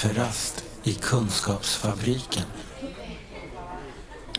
[0.00, 2.42] Kafferast i Kunskapsfabriken.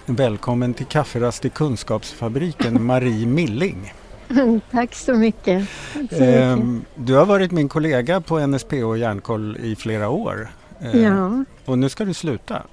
[0.06, 3.94] Välkommen till Kafferast i Kunskapsfabriken, Marie Milling.
[4.72, 5.68] Tack så mycket.
[5.94, 6.88] Tack så Eh, mycket.
[6.96, 10.50] Du har varit min kollega på NSPH och Hjärnkoll i flera år.
[10.80, 12.64] Eh, Ja, Och nu ska du sluta.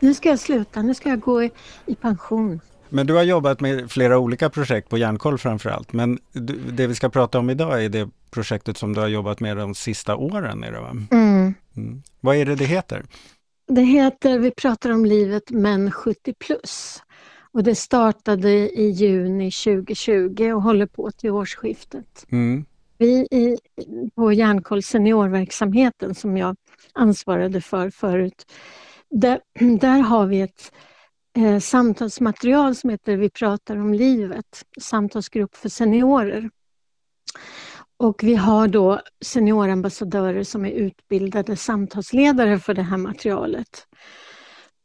[0.00, 0.82] nu ska jag sluta.
[0.82, 1.50] Nu ska jag gå i,
[1.86, 2.60] i pension.
[2.88, 5.92] Men du har jobbat med flera olika projekt på Hjärnkoll framför allt.
[5.92, 9.40] Men du, det vi ska prata om idag är det projektet som du har jobbat
[9.40, 10.64] med de sista åren.
[10.64, 10.90] Är det, va?
[10.90, 11.54] Mm.
[11.76, 12.02] Mm.
[12.20, 13.04] Vad är det det heter?
[13.68, 17.02] Det heter Vi pratar om livet män 70 plus.
[17.52, 22.26] Och det startade i juni 2020 och håller på till årsskiftet.
[22.30, 22.64] Mm.
[22.98, 23.58] Vi i,
[24.14, 26.56] på Hjärnkoll seniorverksamheten som jag
[26.92, 28.52] ansvarade för förut,
[29.10, 29.40] där,
[29.78, 30.72] där har vi ett
[31.36, 36.50] eh, samtalsmaterial som heter Vi pratar om livet, samtalsgrupp för seniorer.
[38.04, 43.86] Och vi har då seniorambassadörer som är utbildade samtalsledare för det här materialet.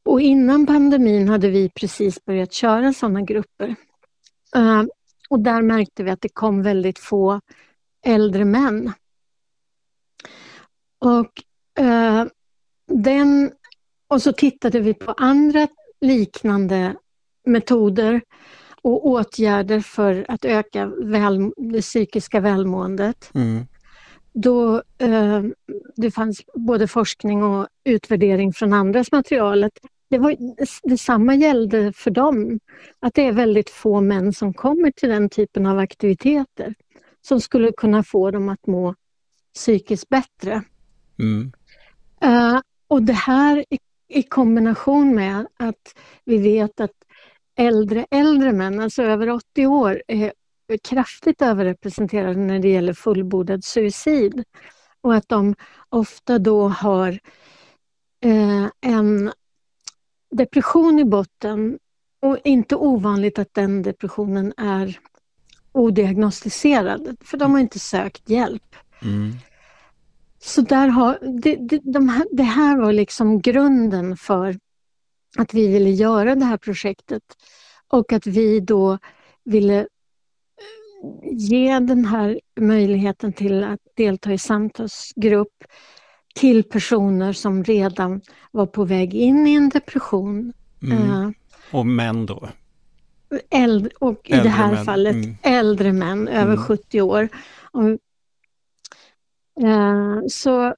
[0.05, 3.75] Och innan pandemin hade vi precis börjat köra sådana grupper.
[4.55, 4.83] Eh,
[5.29, 7.41] och där märkte vi att det kom väldigt få
[8.05, 8.93] äldre män.
[10.99, 11.31] Och,
[11.83, 12.25] eh,
[12.87, 13.51] den,
[14.07, 15.67] och så tittade vi på andra
[16.01, 16.95] liknande
[17.45, 18.21] metoder
[18.81, 23.31] och åtgärder för att öka väl, det psykiska välmåendet.
[23.33, 23.65] Mm.
[24.33, 25.43] Då eh,
[25.95, 29.73] det fanns både forskning och utvärdering från andras materialet.
[30.09, 30.35] Det var,
[30.83, 32.59] detsamma gällde för dem,
[32.99, 36.75] att det är väldigt få män som kommer till den typen av aktiviteter
[37.21, 38.95] som skulle kunna få dem att må
[39.55, 40.63] psykiskt bättre.
[41.19, 41.51] Mm.
[42.21, 46.91] Eh, och det här i, i kombination med att vi vet att
[47.59, 50.31] äldre, äldre män, alltså över 80 år, är
[50.83, 54.43] kraftigt överrepresenterade när det gäller fullbordad suicid.
[55.01, 55.55] Och att de
[55.89, 57.19] ofta då har
[58.25, 59.31] eh, en
[60.31, 61.79] depression i botten
[62.21, 64.99] och inte ovanligt att den depressionen är
[65.71, 68.75] odiagnostiserad, för de har inte sökt hjälp.
[69.01, 69.31] Mm.
[70.39, 74.55] Så där har, det, det, de här, det här var liksom grunden för
[75.37, 77.23] att vi ville göra det här projektet
[77.87, 78.97] och att vi då
[79.43, 79.87] ville
[81.23, 85.63] ge den här möjligheten till att delta i samtalsgrupp
[86.35, 90.53] till personer som redan var på väg in i en depression.
[90.83, 91.11] Mm.
[91.11, 91.29] Eh,
[91.71, 92.49] Och män då?
[93.49, 95.35] äldre, och i Äldre det här män, fallet mm.
[95.43, 96.63] äldre män över Mm.
[96.65, 97.29] 70 år.
[97.71, 97.89] Och,
[99.65, 100.75] eh, så,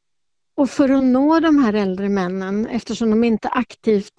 [0.61, 4.13] och för att nå de här äldre männen, eftersom de inte aktivt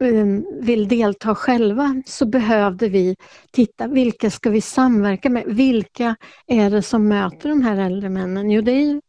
[0.00, 0.26] eh,
[0.60, 3.16] vill delta själva, så behövde vi
[3.50, 5.44] titta, vilka ska vi samverka med?
[5.46, 6.16] Vilka
[6.46, 8.50] är det som möter de här äldre männen?
[8.50, 9.00] Jo, det är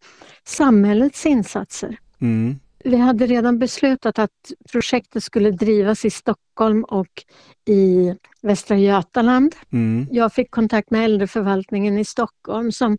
[0.47, 1.97] samhällets insatser.
[2.21, 2.59] Mm.
[2.83, 7.23] Vi hade redan beslutat att projektet skulle drivas i Stockholm och
[7.67, 9.55] i Västra Götaland.
[9.73, 10.07] Mm.
[10.11, 12.97] Jag fick kontakt med äldreförvaltningen i Stockholm som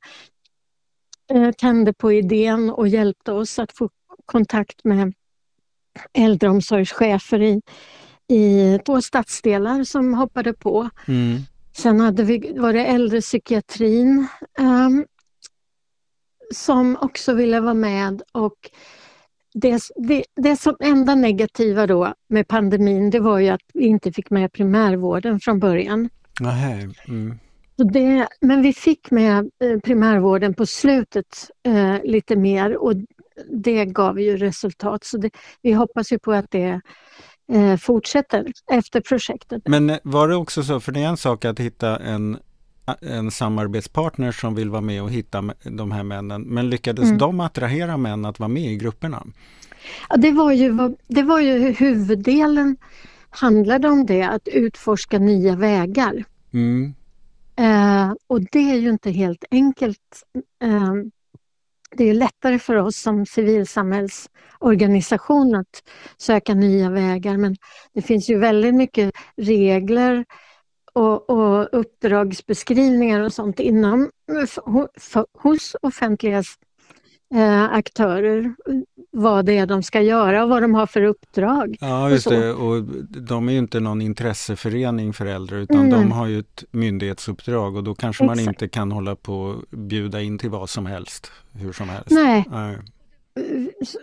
[1.59, 3.91] tände på idén och hjälpte oss att få
[4.27, 5.15] kontakt med
[6.13, 7.61] äldreomsorgschefer i,
[8.29, 10.91] i två stadsdelar som hoppade på.
[11.09, 11.39] Mm.
[11.77, 14.27] Sen hade vi, var det äldrepsykiatrin
[14.59, 15.05] ehm,
[16.55, 18.71] som också ville vara med och
[19.55, 24.13] det, det, det som enda negativa då med pandemin det var ju att vi inte
[24.13, 26.09] fick med primärvården från början.
[27.09, 27.39] Mm.
[27.77, 32.93] Det, men vi fick med eh, primärvården på slutet eh, lite mer och
[33.51, 35.05] det gav ju resultat.
[35.05, 35.31] Så det,
[35.63, 36.81] vi hoppas ju på att det
[37.53, 39.63] eh, fortsätter efter projektet.
[39.67, 42.39] Men eh, var det också så, för det är en sak att hitta en,
[43.01, 46.43] en samarbetspartner som vill vara med och hitta de här männen.
[46.43, 47.19] Men lyckades Mm.
[47.19, 49.27] de attrahera män att vara med i grupperna?
[50.09, 52.77] Ja, det, var ju, det var ju huvuddelen
[53.31, 56.25] handlade om det, att utforska nya vägar.
[56.53, 56.95] Mm.
[57.57, 60.23] Eh, och det är ju inte helt enkelt.
[60.65, 60.95] Eh,
[61.97, 65.83] det är lättare för oss som civilsamhällsorganisation att
[66.17, 67.57] söka nya vägar men
[67.95, 70.25] det finns ju väldigt mycket regler
[70.93, 74.49] och, och uppdragsbeskrivningar och sånt inom eh,
[75.43, 76.43] hos offentliga
[77.35, 78.55] eh, aktörer
[79.13, 81.77] vad det är de ska göra och vad de har för uppdrag.
[81.81, 82.31] Ja, Och just så.
[82.31, 82.53] det.
[82.53, 82.83] Och
[83.23, 85.91] de är ju inte någon intresseförening för äldre utan Mm.
[85.91, 88.63] de har ju ett myndighetsuppdrag och då kanske man Exakt.
[88.63, 92.11] inte kan hålla på och bjuda in till vad som helst, hur som helst.
[92.11, 92.79] Nej, Nej.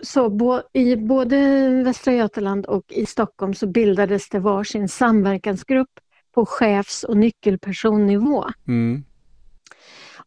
[0.04, 5.90] Så bo, i både Västra Götaland och i Stockholm så bildades det varsin samverkansgrupp
[6.36, 8.46] på chefs och nyckelpersonnivå.
[8.68, 9.04] Mm.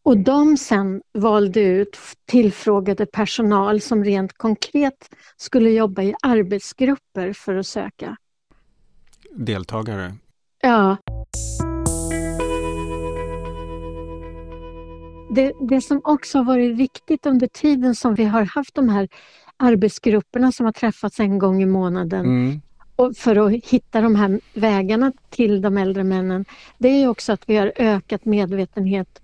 [0.03, 7.55] Och de sen valde ut tillfrågade personal som rent konkret skulle jobba i arbetsgrupper för
[7.55, 8.17] att söka.
[9.35, 10.13] Deltagare?
[10.61, 10.97] Ja.
[15.35, 19.07] Det, det som också har varit viktigt under tiden som vi har haft de här
[19.57, 22.61] arbetsgrupperna som har träffats en gång i månaden Mm.
[22.95, 26.45] och för att hitta de här vägarna till de äldre männen,
[26.77, 29.21] det är också att vi har ökat medvetenhet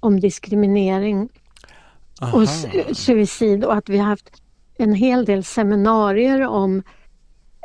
[0.00, 1.28] om diskriminering
[2.20, 2.36] Aha.
[2.36, 4.42] och su- suicid och att vi har haft
[4.78, 6.82] en hel del seminarier om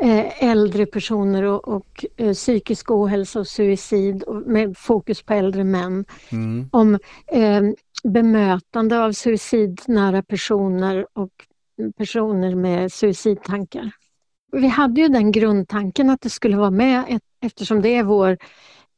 [0.01, 6.06] eh, äldre personer och, och eh, psykisk ohälsa och suicid med fokus på äldre män.
[6.31, 6.69] Mm.
[6.71, 7.62] Om eh,
[8.03, 11.31] bemötande av suicidnära personer och
[11.97, 13.91] personer med suicidtankar.
[14.51, 18.38] Vi hade ju den grundtanken att det skulle vara med eftersom det är vår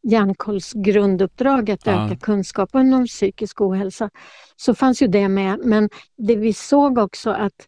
[0.06, 2.06] Hjärnkolls grunduppdrag att Ja.
[2.06, 4.10] öka kunskapen om psykisk ohälsa.
[4.56, 7.68] Så fanns ju det med men det vi såg också att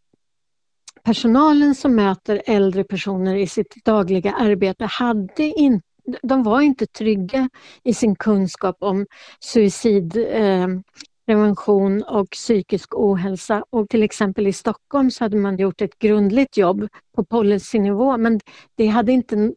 [1.04, 5.88] personalen som möter äldre personer i sitt dagliga arbete hade inte
[6.24, 7.50] de var inte trygga
[7.84, 9.06] i sin kunskap om
[9.40, 10.82] suicidprevention eh,
[11.26, 13.64] prevention och psykisk ohälsa.
[13.70, 18.40] Och till exempel i Stockholm så hade man gjort ett grundligt jobb på policynivå men
[18.76, 19.54] det hade inte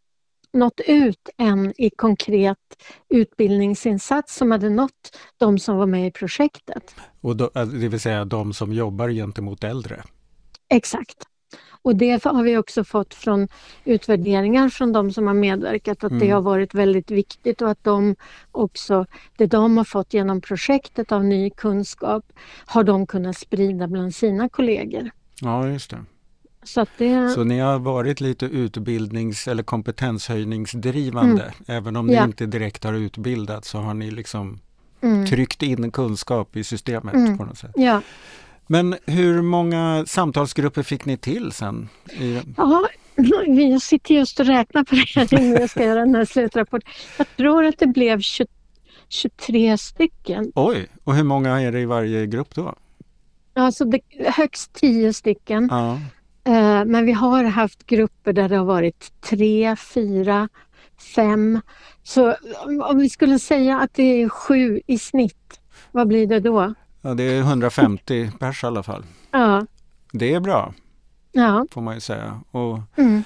[0.52, 2.58] nått ut än i konkret
[3.08, 6.94] utbildningsinsats som hade nått de som var med i projektet.
[7.20, 10.02] Och då, alltså, det vill säga de som jobbar gentemot äldre?
[10.68, 11.16] Exakt.
[11.82, 13.48] Och det har vi också fått från
[13.84, 16.32] utvärderingar från de som har medverkat att det Mm.
[16.32, 18.16] har varit väldigt viktigt och att de
[18.52, 19.06] också,
[19.36, 22.32] det de har fått genom projektet av ny kunskap
[22.66, 25.10] har de kunnat sprida bland sina kollegor.
[25.40, 26.04] Ja, just det.
[26.62, 31.52] Så det, Så ni har varit lite utbildnings eller kompetenshöjningsdrivande.
[31.66, 32.24] Även om ni Ja.
[32.24, 34.58] inte direkt har utbildat så har ni liksom
[35.00, 37.38] mm, tryckt in kunskap i systemet Mm.
[37.38, 37.70] på något sätt.
[37.76, 38.02] ja.
[38.66, 41.88] Men hur många samtalsgrupper fick ni till sen?
[42.10, 42.88] I, Ja,
[43.46, 46.90] jag sitter just och räknar på det här innan jag ska göra den här slutrapporten.
[47.18, 48.46] Jag tror att det blev 20,
[49.08, 50.52] 23 stycken.
[50.54, 52.74] oj, och hur många är det i varje grupp då?
[53.54, 54.00] Alltså det,
[54.36, 55.68] högst 10 stycken.
[55.70, 55.98] Ja,
[56.86, 60.48] Men vi har haft grupper där det har varit tre, fyra,
[61.14, 61.60] fem.
[62.02, 62.34] Så
[62.90, 65.60] om- vi skulle säga att det är sju i snitt,
[65.92, 66.74] vad blir det då?
[67.02, 69.04] ja det är 150 pers i alla fall.
[69.30, 69.66] Ja,
[70.12, 70.74] Det är bra
[71.32, 71.66] ja.
[71.70, 72.40] får man ju säga.
[72.50, 73.22] Och, Mm.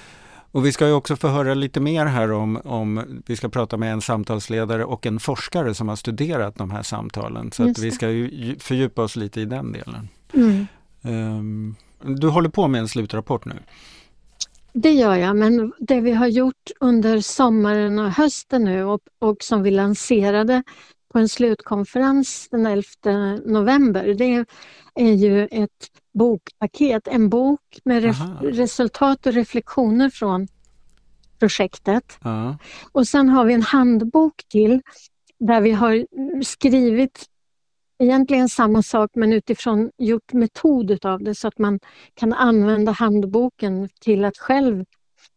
[0.51, 3.77] och vi ska ju också få höra lite mer här om, om, vi ska prata
[3.77, 7.51] med en samtalsledare och en forskare som har studerat de här samtalen.
[7.51, 10.07] Så vi ska ju ju fördjupa oss lite i den delen.
[10.33, 10.67] Mm.
[11.01, 11.75] Ehm,
[12.05, 13.55] du håller på med en slutrapport nu?
[14.73, 19.43] Det gör jag, men det vi har gjort under sommaren och hösten nu och, och
[19.43, 20.63] som vi lanserade
[21.13, 22.83] på en slutkonferens den 11
[23.45, 24.45] november, det
[24.95, 28.39] är ju ett bokpaket, en bok med Aha.
[28.41, 30.47] resultat och reflektioner från
[31.39, 32.17] projektet.
[32.23, 32.57] Ja.
[32.91, 34.81] Och sen har vi en handbok till
[35.39, 36.05] där vi har
[36.43, 37.25] skrivit
[37.99, 41.79] egentligen samma sak men utifrån gjort metod utav det så att man
[42.13, 44.85] kan använda handboken till att själv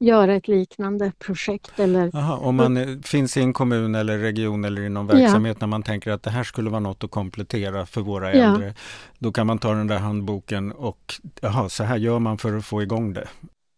[0.01, 4.65] göra ett liknande projekt eller Aha, om man eh, finns i en kommun eller region
[4.65, 5.15] eller i någon Ja.
[5.15, 8.45] verksamhet när man tänker att det här skulle vara något att komplettera för våra Ja.
[8.55, 8.75] äldre.
[9.19, 12.65] Då kan man ta den där handboken och jaha, så här gör man för att
[12.65, 13.29] få igång det.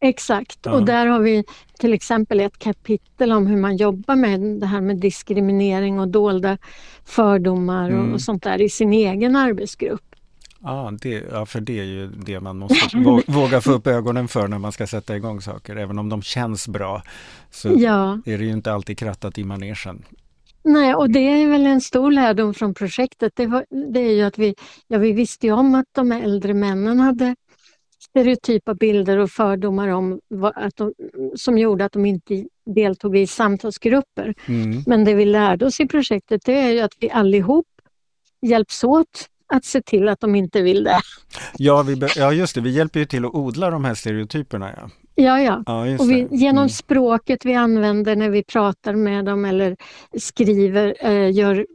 [0.00, 0.72] Exakt, Ja.
[0.72, 1.44] och där har vi
[1.78, 6.58] till exempel ett kapitel om hur man jobbar med det här med diskriminering och dolda
[7.04, 8.08] fördomar Mm.
[8.08, 10.02] och, och sånt där i sin egen arbetsgrupp.
[10.62, 14.28] Ja, det, ja, för det är ju det man måste vå- våga få upp ögonen
[14.28, 15.76] för när man ska sätta igång saker.
[15.76, 17.02] Även om de känns bra
[17.50, 20.02] så Ja, är det ju inte alltid krattat i manegen.
[20.64, 23.32] nej, och det är väl en stor lärdom från projektet.
[23.36, 24.54] Det, var, det är ju att vi,
[24.88, 27.36] ja, vi visste ju om att de äldre männen hade
[28.10, 30.92] stereotypa bilder och fördomar om vad, att de,
[31.36, 34.34] som gjorde att de inte deltog i samtalsgrupper.
[34.48, 34.82] Mm.
[34.86, 37.66] Men det vi lärde oss i projektet det är ju att vi allihop
[38.42, 41.00] hjälps åt att se till att de inte vill det.
[41.56, 42.60] Ja, vi, ja, just det.
[42.60, 44.70] Vi hjälper ju till att odla de här stereotyperna.
[44.76, 45.62] Ja, Ja, ja.
[45.66, 46.68] ja Och vi, genom Mm.
[46.68, 49.76] språket vi använder när vi pratar med dem eller
[50.18, 51.66] skriver, eh, gör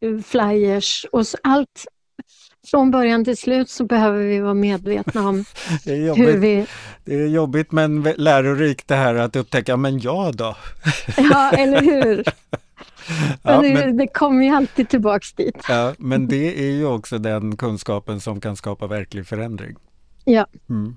[0.00, 1.84] eh, flyers och så, allt
[2.64, 5.44] från början till slut så behöver vi vara medvetna om
[5.84, 6.66] hur vi...
[7.04, 10.56] det är jobbigt men lärorikt det här att upptäcka, men jag då?
[11.16, 12.24] Ja, eller hur?
[13.42, 15.56] Ja, det, men, det kommer ju alltid tillbaks dit.
[15.68, 19.76] ja, men det är ju också den kunskapen som kan skapa verklig förändring.
[20.24, 20.46] Ja.
[20.68, 20.96] Mm.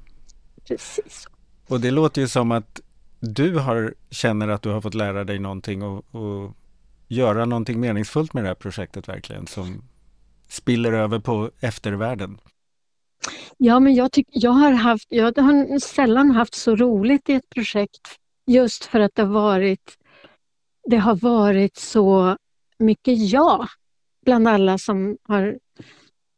[0.68, 1.28] Precis.
[1.68, 2.82] Och det låter ju som att
[3.20, 6.56] du har, känner att du har fått lära dig någonting och, och
[7.08, 9.84] göra någonting meningsfullt med det här projektet verkligen som
[10.48, 12.40] spiller över på eftervärlden?
[13.58, 17.50] Ja, men jag, tyck, jag, har haft, jag har sällan haft så roligt i ett
[17.50, 18.02] projekt
[18.48, 19.98] just för att det har varit,
[20.90, 22.38] det har varit så
[22.80, 23.68] mycket ja
[24.26, 25.58] bland alla som har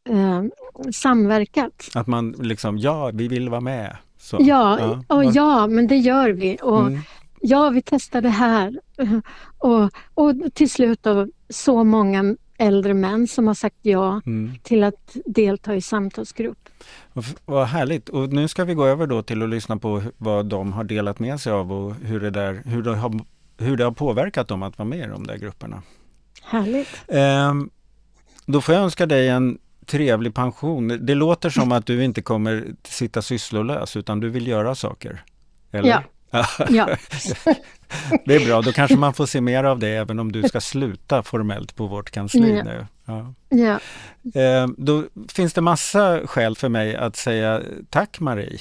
[0.09, 0.43] eh,
[0.91, 1.89] samverkat.
[1.95, 3.97] Att man liksom, ja, vi vill vara med.
[4.17, 4.37] Så.
[4.39, 5.15] Ja, ja.
[5.15, 6.57] Och ja, men det gör vi.
[6.61, 7.01] Och mm.
[7.41, 8.79] Ja, vi testar det här.
[9.57, 14.53] Och, och till slut då, så många äldre män som har sagt ja mm.
[14.63, 16.69] till att delta i samtalsgrupp.
[17.45, 18.09] Vad härligt!
[18.09, 21.19] Och nu ska vi gå över då till att lyssna på vad de har delat
[21.19, 23.19] med sig av och hur det, där, hur det, har,
[23.57, 25.83] hur det har påverkat dem att vara med i de där grupperna.
[26.43, 26.87] Härligt!
[27.07, 27.53] Eh,
[28.45, 31.05] då får jag önska dig en trevlig pension.
[31.05, 35.23] Det låter som att du inte kommer sitta sysslolös utan du vill göra saker.
[35.71, 35.89] Eller?
[35.89, 36.03] Ja.
[36.69, 36.89] Ja.
[38.25, 40.61] det är bra, då kanske man får se mer av det även om du ska
[40.61, 42.63] sluta formellt på vårt kansli ja.
[42.63, 42.85] nu.
[43.05, 43.33] Ja.
[43.49, 43.79] ja.
[44.41, 48.59] Eh, då finns det massa skäl för mig att säga tack Marie.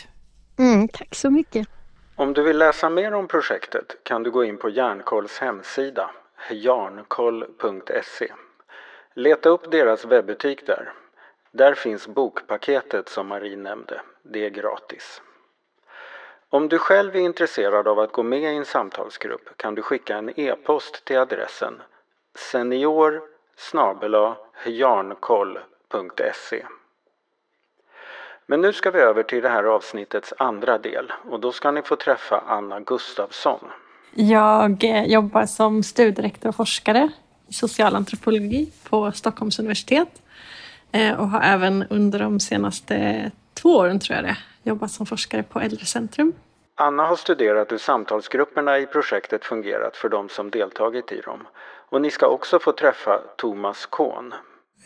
[0.58, 1.68] Mm, tack så mycket.
[2.16, 6.10] Om du vill läsa mer om projektet kan du gå in på Järnkolls hemsida,
[6.50, 8.32] jarnkoll.se.
[9.14, 10.92] Leta upp deras webbutik där.
[11.52, 14.00] Där finns bokpaketet som Marie nämnde.
[14.22, 15.22] Det är gratis.
[16.50, 20.16] Om du själv är intresserad av att gå med i en samtalsgrupp kan du skicka
[20.16, 21.82] en e-post till adressen
[22.52, 23.20] senior
[24.66, 26.62] jarnkoll.se
[28.46, 31.82] Men nu ska vi över till det här avsnittets andra del och då ska ni
[31.82, 33.60] få träffa Anna Gustafsson.
[34.14, 37.08] Jag eh, jobbar som studierektor och forskare
[37.48, 40.22] i socialantropologi på Stockholms universitet
[40.92, 44.36] eh, och har även under de senaste två åren, tror jag det,
[44.68, 46.32] jobbat som forskare på Äldrecentrum.
[46.80, 51.40] Anna har studerat hur samtalsgrupperna i projektet fungerat för de som deltagit i dem.
[51.90, 54.34] Och ni ska också få träffa Thomas Kohn.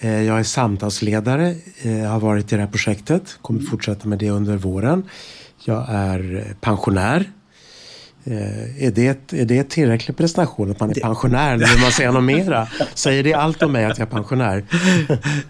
[0.00, 1.54] Eh, jag är samtalsledare,
[2.02, 5.08] jag har varit i det här projektet, kommer fortsätta med det under våren.
[5.64, 7.30] Jag är pensionär
[8.24, 12.12] Eh, är det, är det tillräcklig prestation att man är pensionär eller vill man säga
[12.12, 12.68] något mera?
[12.94, 14.64] Säger det allt om mig att jag är pensionär?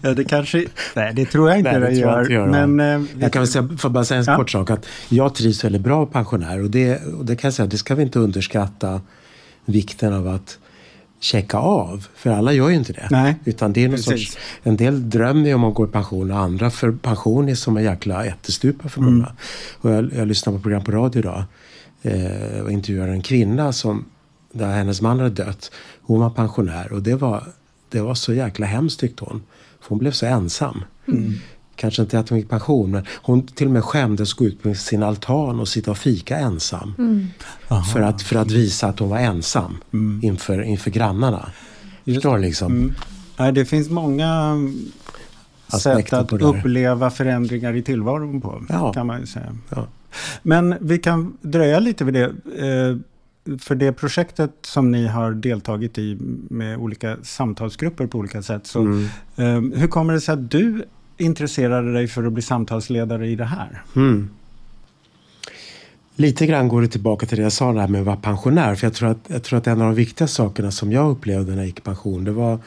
[0.01, 0.67] ja, det kanske...
[0.95, 2.31] Nej, det tror jag inte nej, det, det gör.
[2.31, 4.37] gör men, eh, jag kan säga, för bara säga en ja.
[4.37, 4.71] kort sak.
[4.71, 7.95] Att jag trivs väldigt bra pensionär och det, och det kan jag säga, det ska
[7.95, 9.01] vi inte underskatta
[9.65, 10.59] vikten av att
[11.21, 12.07] checka av.
[12.15, 13.09] För alla gör ju inte det.
[13.11, 16.31] Nej, Utan det är någon sorts, en del drömmer ju om att gå i pension
[16.31, 19.17] och andra för pension är som en jäkla ättestupa för många.
[19.17, 19.37] Mm.
[19.81, 21.45] Och jag, jag lyssnar på program på radio idag
[22.03, 24.05] eh, och intervjuade en kvinna som,
[24.53, 25.71] där hennes man hade dött.
[26.03, 27.45] Hon var pensionär och det var,
[27.89, 29.43] det var så jäkla hemskt tyckte hon.
[29.81, 30.85] För hon blev så ensam.
[31.09, 31.35] Mm.
[31.77, 34.75] Kanske inte att hon gick pension men hon till och med skämdes gå ut på
[34.75, 36.95] sin altan och sitta och fika ensam.
[36.99, 37.27] Mm.
[37.93, 40.21] För, att, för att visa att hon var ensam mm.
[40.23, 41.51] inför, inför grannarna.
[42.05, 42.73] Förstår du liksom?
[42.73, 42.95] Mm.
[43.39, 44.57] Nej, det finns många
[45.81, 48.63] sätt att uppleva förändringar i tillvaron på.
[48.69, 48.93] Ja.
[48.93, 49.57] Kan man ju säga.
[49.69, 49.87] Ja.
[50.43, 52.25] Men vi kan dröja lite vid det.
[52.59, 52.97] Eh,
[53.59, 56.19] för det projektet som ni har deltagit i
[56.51, 58.67] med olika samtalsgrupper på olika sätt.
[58.67, 59.05] Så, mm.
[59.37, 60.85] Eh, hur kommer det sig att du
[61.17, 63.83] intresserade dig för att bli samtalsledare i det här?
[63.97, 64.31] Mm.
[66.15, 68.75] Lite grann går det tillbaka till det jag sa det här med att vara pensionär.
[68.75, 71.51] För jag tror att, jag tror att en av de viktiga sakerna som jag upplevde
[71.51, 72.59] när jag gick i pension det var,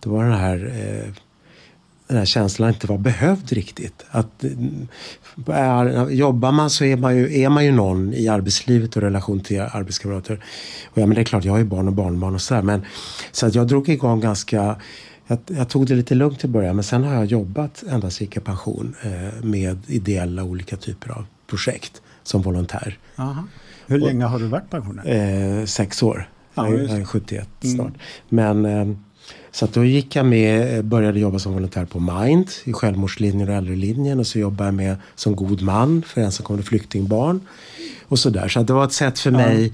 [0.00, 1.12] det var den här eh,
[2.06, 4.04] den här känslan inte var behövd riktigt.
[4.10, 4.44] Att,
[5.46, 9.40] är, jobbar man så är man, ju, är man ju någon i arbetslivet och relation
[9.40, 10.44] till arbetskamrater.
[10.90, 12.62] Och ja, men det är klart, jag har ju barn och barnbarn och sådär.
[12.62, 12.84] Men,
[13.32, 14.76] så att jag drog igång ganska
[15.26, 18.24] jag, jag, tog det lite lugnt i början men sen har jag jobbat ända sedan
[18.24, 22.98] jag pension eh, med ideella olika typer av projekt som volontär.
[23.16, 23.44] Aha.
[23.86, 25.60] Hur länge och, har du varit pensionär?
[25.60, 26.28] Eh, sex år.
[26.54, 27.78] Ja, jag, jag är 71 snart.
[27.78, 27.98] Mm.
[28.28, 28.96] Men eh,
[29.50, 34.18] så då gick jag med, började jobba som volontär på Mind i självmordslinjen och äldrelinjen
[34.18, 37.40] och så jobbade jag med som god man för ensamkommande flyktingbarn.
[38.08, 38.48] Och sådär.
[38.48, 39.72] Så det var ett sätt för mig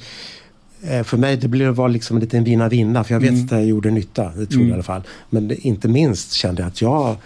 [0.83, 3.05] eh, för mig det blev, var liksom en liten vinna-vinna.
[3.05, 3.45] För jag vet mm.
[3.45, 4.33] att jag gjorde nytta.
[4.37, 4.61] Det tror mm.
[4.61, 5.03] jag i alla fall.
[5.31, 7.17] Men inte minst kände jag att jag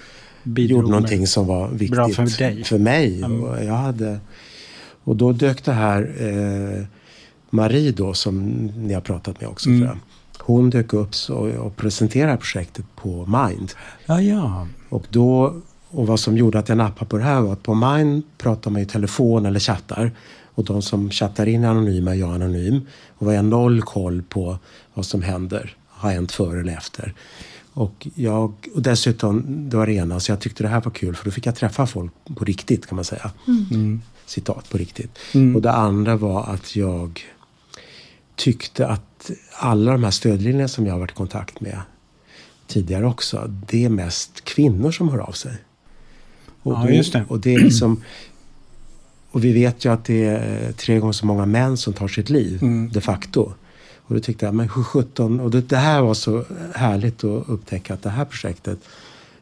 [0.43, 2.65] Bidrog gjorde någonting som var viktigt för, dig.
[2.65, 3.23] för mig.
[3.23, 3.43] Mm.
[3.43, 4.19] Och, jag hade,
[5.05, 6.85] och då dök det här eh,
[7.51, 9.69] Marie då som ni har pratat med också.
[9.69, 9.99] Mm.
[10.47, 11.15] Hon dök upp
[11.59, 13.73] och presenterade projektet på Mind.
[14.07, 14.67] Ja, ja.
[14.89, 15.57] Och, då,
[15.89, 18.71] och vad som gjorde att jag nappade på det här var att på Mind pratar
[18.71, 20.13] man i telefon eller chattar.
[20.55, 22.87] Och de som chattar in är anonyma är jag anonym.
[23.09, 24.59] Och vi har noll koll på
[24.95, 27.15] vad som händer, har hänt före eller efter.
[27.73, 31.25] Och, jag, och dessutom, det var rena, så jag tyckte det här var kul för
[31.25, 33.31] då fick jag träffa folk på riktigt kan man säga.
[33.47, 34.03] Mm.
[34.27, 35.19] Citat, på riktigt.
[35.35, 35.57] Mm.
[35.57, 37.25] Och det andra var att jag
[38.37, 39.16] tyckte att
[39.53, 41.81] alla de här stödlinjerna som jag har varit i kontakt med
[42.67, 43.53] tidigare också.
[43.69, 45.53] Det är mest kvinnor som hör av sig.
[46.63, 47.25] Och, ja, just det.
[47.29, 48.03] och det är liksom
[49.37, 52.31] och vi vet ju att det är tre gånger så många män som tar sitt
[52.31, 52.91] liv mm.
[52.93, 53.53] de facto.
[53.97, 57.49] Och då tyckte jag, men hur sjutton, och det, det, här var så härligt att
[57.49, 58.79] upptäcka att det här projektet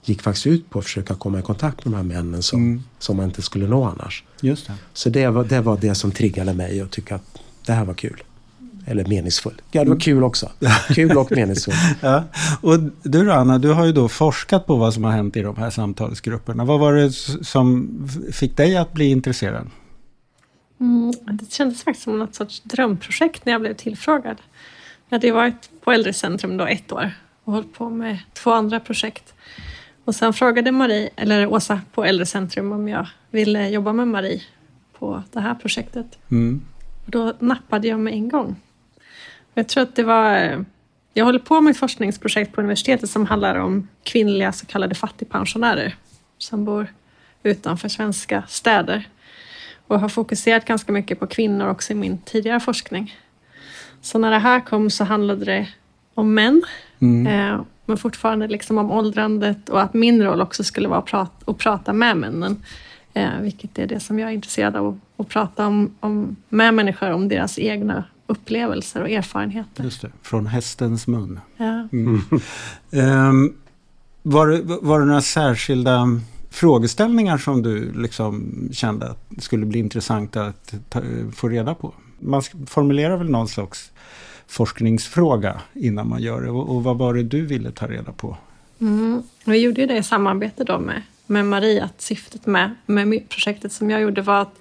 [0.04, 2.82] gick faktiskt ut på att försöka komma i kontakt med de här männen som, mm.
[2.98, 4.24] som man inte skulle nå annars.
[4.40, 4.72] Just det.
[4.92, 7.94] Så det var, det var det som triggade mig och tycka att det här var
[7.94, 8.22] kul.
[8.86, 9.62] Eller meningsfull.
[9.70, 10.50] Ja, det var kul också.
[10.88, 11.74] Kul och meningsfull.
[12.00, 12.24] ja.
[12.60, 15.42] Och du då Anna, du har ju då forskat på vad som har hänt i
[15.42, 16.64] de här samtalsgrupperna.
[16.64, 17.12] Vad var det
[17.44, 17.88] som
[18.32, 19.70] fick dig att bli intresserad?
[20.80, 24.36] Mm, det kändes faktiskt som något sorts drömprojekt när jag blev tillfrågad.
[25.08, 27.10] Jag hade varit på Äldrecentrum då ett år
[27.44, 29.34] och hållit på med två andra projekt.
[30.04, 34.42] Och sen frågade Marie, eller Åsa på Äldrecentrum om jag ville jobba med Marie
[34.98, 36.18] på det här projektet.
[36.30, 36.62] Mm.
[37.04, 38.56] Och då nappade jag med en gång.
[39.54, 40.64] Jag tror att det var...
[41.14, 45.96] Jag håller på med ett forskningsprojekt på universitetet som handlar om kvinnliga så kallade fattigpensionärer
[46.38, 46.86] som bor
[47.42, 49.08] utanför svenska städer
[49.86, 53.14] och har fokuserat ganska mycket på kvinnor också i min tidigare forskning.
[54.00, 55.68] Så när det här kom så handlade det
[56.14, 56.62] om män,
[57.00, 57.26] mm.
[57.26, 61.50] eh, men fortfarande liksom om åldrandet och att min roll också skulle vara att prata,
[61.50, 62.62] att prata med männen.
[63.14, 67.10] Eh, vilket är det som jag är intresserad av, att prata om, om, med människor
[67.10, 69.84] om deras egna upplevelser och erfarenheter.
[69.84, 71.40] Just det, från hästens mun.
[71.56, 71.88] Ja.
[71.92, 72.22] Mm.
[72.90, 73.56] um,
[74.22, 80.74] var, var det några särskilda frågeställningar som du liksom kände att skulle bli intressant att
[80.88, 81.02] ta,
[81.34, 81.94] få reda på?
[82.20, 83.90] Man formulerar väl någon slags
[84.46, 86.50] forskningsfråga innan man gör det.
[86.50, 88.36] Och, och vad var det du ville ta reda på?
[88.80, 89.22] Mm.
[89.44, 93.90] Vi gjorde det i samarbete då med, med Marie, att syftet med, med projektet som
[93.90, 94.58] jag gjorde var att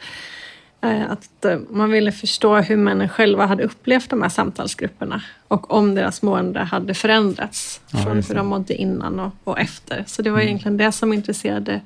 [0.84, 5.96] att eh, man ville förstå hur männen själva hade upplevt de här samtalsgrupperna och om
[5.96, 10.04] deras mående hade förändrats ja, från hur de mådde innan och, och efter.
[10.08, 10.48] Så det var mm.
[10.48, 11.82] egentligen det som intresserade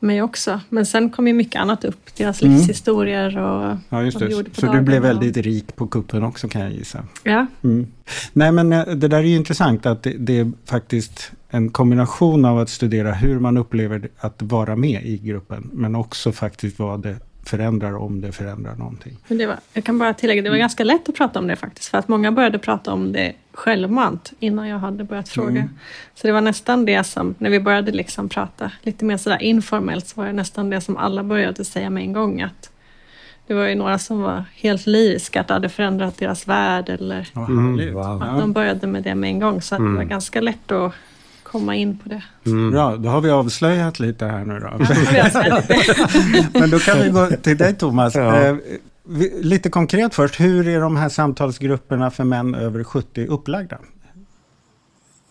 [0.00, 0.60] mig också.
[0.68, 2.56] Men sen kom ju mycket annat upp, deras mm.
[2.56, 4.44] livshistorier och Ja, just det.
[4.52, 7.04] Så du blev väldigt rik på kuppen också kan jag gissa.
[7.22, 7.46] Ja.
[7.64, 7.86] Mm.
[8.32, 12.44] Nej, men eh, det där är ju intressant att det, det, är faktiskt en kombination
[12.44, 17.02] av att studera hur man upplever att vara med i gruppen, men också faktiskt vad
[17.02, 17.16] det
[17.48, 19.16] förändrar om det förändrar någonting.
[19.28, 21.56] Men det var, jag kan bara tillägga, det var ganska lätt att prata om det
[21.56, 21.88] faktiskt.
[21.88, 25.60] För att många började prata om det självmant innan jag hade börjat fråga.
[25.60, 25.68] Mm.
[26.14, 30.06] Så det var nästan det som, när vi började liksom prata lite mer sådär informellt,
[30.06, 32.42] så var det nästan det som alla började säga med en gång.
[32.42, 32.70] Att
[33.46, 36.88] det var ju några som var helt lyriska, att det hade förändrat deras värld.
[36.88, 38.22] Eller mm, wow.
[38.22, 39.62] att de började med det med en gång.
[39.62, 39.86] Så mm.
[39.86, 40.08] det var mm.
[40.08, 40.94] ganska lätt att
[41.50, 42.22] komma in på det.
[42.46, 42.70] Mm.
[42.70, 44.70] Bra, då har vi avslöjat lite här nu då.
[46.60, 48.14] Men då kan vi gå till dig Thomas.
[48.14, 48.36] Ja.
[48.36, 48.56] Eh,
[49.40, 53.78] lite konkret först, hur är de här samtalsgrupperna för män över 70 upplagda?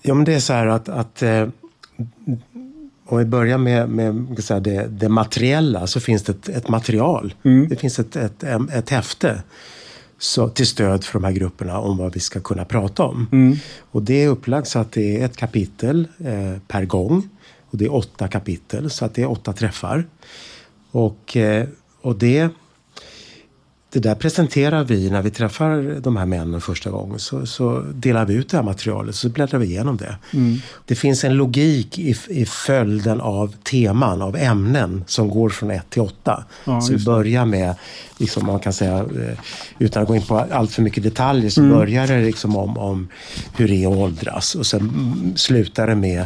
[0.01, 1.47] Ja men det är så här att, att eh,
[3.05, 7.33] om vi börjar med, med säga, det, det, materiella så finns det ett, ett material.
[7.43, 7.69] Mm.
[7.69, 9.43] Det finns ett, ett, ett häfte
[10.19, 13.27] så, till stöd för de här grupperna om vad vi ska kunna prata om.
[13.31, 13.57] Mm.
[13.91, 17.29] Och det är upplagt så att det är ett kapitel eh, per gång.
[17.69, 20.05] Och det är åtta kapitel, så att det är åtta träffar.
[20.91, 21.67] Och, eh,
[22.01, 22.49] och det
[23.89, 27.19] det där presenterar vi när vi träffar de här männen första gången.
[27.19, 30.17] Så, så delar vi ut det här materialet så bläddrar vi igenom det.
[30.33, 30.57] Mm.
[30.85, 35.89] Det finns en logik i, i följden av teman, av ämnen som går från 1
[35.89, 36.43] till 8.
[36.65, 37.75] Ja, så vi börjar med,
[38.19, 39.39] liksom, man kan säga, eh,
[39.79, 41.77] utan att gå in på allt för mycket detaljer, så mm.
[41.77, 43.07] börjar det liksom om, om
[43.57, 44.55] hur det är att åldras.
[44.55, 46.25] Och sen slutar det med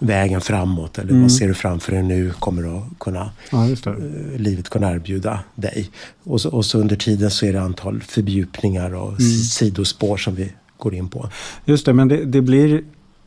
[0.00, 1.22] vägen framåt eller mm.
[1.22, 3.94] vad ser du framför dig nu kommer att kunna, ja, uh,
[4.36, 5.90] livet kunna erbjuda dig.
[6.24, 9.20] Och så, och så, under tiden så är det antal fördjupningar och mm.
[9.30, 11.28] sidospår som vi går in på.
[11.64, 12.84] Just det, men det, det blir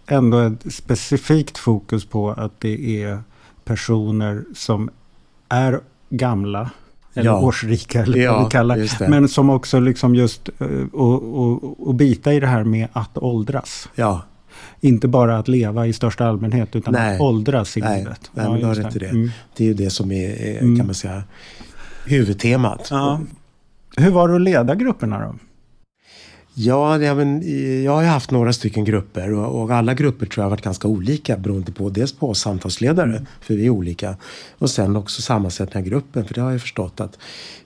[0.08, 3.19] ändå ett specifikt fokus på att det är
[3.63, 4.89] personer som
[5.49, 6.69] är gamla
[7.15, 7.39] eller ja.
[7.39, 9.10] årsrika eller ja, vad vi kallar det.
[9.10, 13.17] Men som också liksom just och, eh, och, och bita i det här med att
[13.17, 13.89] åldras.
[13.95, 14.21] Ja,
[14.82, 17.15] inte bara att leva i största allmänhet utan Nej.
[17.15, 17.99] att åldras i Nej.
[17.99, 18.32] livet.
[18.34, 18.99] Nej, ja, men det.
[18.99, 19.06] det.
[19.06, 19.32] Mm.
[19.58, 20.78] Det är ju det som är, är mm.
[20.78, 21.23] kan man säga,
[22.06, 22.88] huvudtemat.
[22.91, 23.21] Ja.
[23.97, 25.36] Hur var det att leda grupperna då?
[26.57, 27.41] Ja, ja men,
[27.83, 30.87] jag har haft några stycken grupper och, och, alla grupper tror jag har varit ganska
[30.87, 33.25] olika beroende på dels på oss samtalsledare, mm.
[33.41, 34.17] för vi är olika,
[34.57, 37.17] och sen också sammansättningen av gruppen, för det har jag förstått att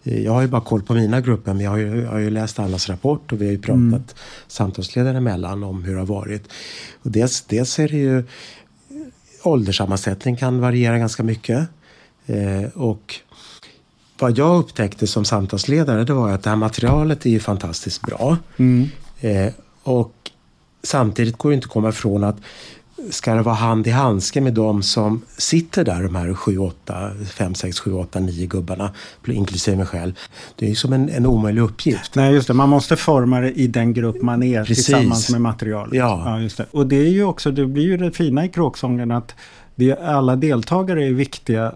[0.04, 2.20] eh, jag har ju bara koll på mina grupper, men jag har ju, jag har
[2.20, 4.04] ju läst allas rapport och vi har ju pratat mm.
[4.48, 6.44] samtalsledare emellan om hur det har varit.
[7.04, 8.24] Och dels, dels är det ju
[9.44, 11.68] ålderssammansättning kan variera ganska mycket.
[12.26, 13.16] Eh, och
[14.20, 18.38] vad jag upptäckte som samtalsledare det var att det här materialet är ju fantastiskt bra.
[18.58, 18.90] Mm.
[19.20, 19.54] Eh,
[19.84, 20.14] och
[20.84, 22.38] samtidigt går det inte att komma ifrån att
[23.10, 27.12] ska det vara hand i handske med de som sitter där, de här 7, 8,
[27.32, 28.92] 5, 6, 7, 8, 9 gubbarna,
[29.28, 30.14] inklusive mig själv.
[30.56, 32.16] Det är ju som en, en omöjlig uppgift.
[32.16, 32.54] Nej, just det.
[32.54, 34.86] Man måste forma det i den grupp man är Precis.
[34.86, 35.94] tillsammans med materialet.
[35.94, 36.24] Ja.
[36.26, 36.40] ja.
[36.40, 36.66] just det.
[36.72, 39.36] Och det är ju också, det blir ju det fina i kråksången att
[39.76, 41.74] vi, alla deltagare är viktiga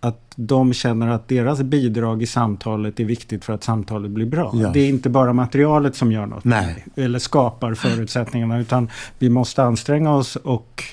[0.00, 4.52] att de känner att deras bidrag i samtalet är viktigt för att samtalet blir bra.
[4.54, 4.70] Ja.
[4.70, 6.44] Det är inte bara materialet som gör något.
[6.44, 6.84] Nej.
[6.96, 8.58] Eller skapar förutsättningarna.
[8.58, 10.84] Utan vi måste anstränga oss och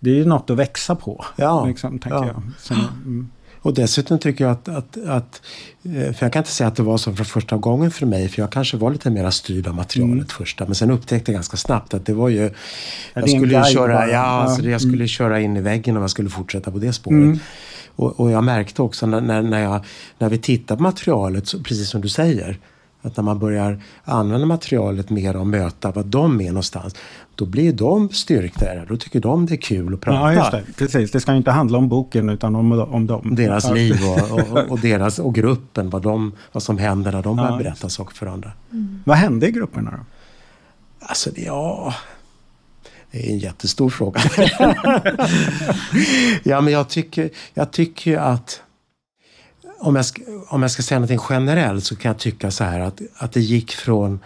[0.00, 1.24] det är ju något att växa på.
[1.36, 1.64] Ja.
[1.66, 2.26] Liksom, ja.
[2.26, 2.42] jag.
[2.58, 3.30] Så, mm.
[3.66, 5.42] Och dessutom tycker jag att, att, att,
[5.82, 8.28] eh, för jag kan inte säga att det var så från första gången för mig,
[8.28, 10.26] för jag kanske var lite mer styrd av materialet mm.
[10.26, 10.64] första.
[10.64, 12.50] Men sen upptäckte jag ganska snabbt att det var ju...
[13.14, 16.70] Jag skulle, köra, ja, alltså, jag skulle köra in i väggen och jag skulle fortsätta
[16.70, 17.16] på det spåret.
[17.16, 17.38] Mm.
[17.96, 19.84] Och, och, jag märkte också när, när, jag,
[20.18, 22.58] när vi tittar på materialet, så, precis som du säger,
[23.02, 26.94] att när man börjar använda materialet mer och möta vad de är någonstans,
[27.34, 30.32] då blir de styrkta Då tycker de det är kul att prata.
[30.32, 30.72] Ja, just det.
[30.78, 31.10] Precis.
[31.10, 33.34] Det ska inte handla om boken utan om, om dem.
[33.34, 33.96] Deras liv
[34.30, 37.58] och, och, och, deras, och gruppen, vad, de, vad som händer när de börjar ja,
[37.58, 38.52] berätta saker för andra.
[38.72, 39.02] Mm.
[39.06, 39.98] Vad hände i grupperna då?
[41.00, 41.94] Alltså, ja...
[43.16, 44.20] Det är en jättestor fråga.
[46.42, 48.62] ja, men jag tycker, jag tycker att
[49.78, 52.80] om jag, ska, om jag ska säga någonting generellt så kan jag tycka så här
[52.80, 54.20] att, att det gick från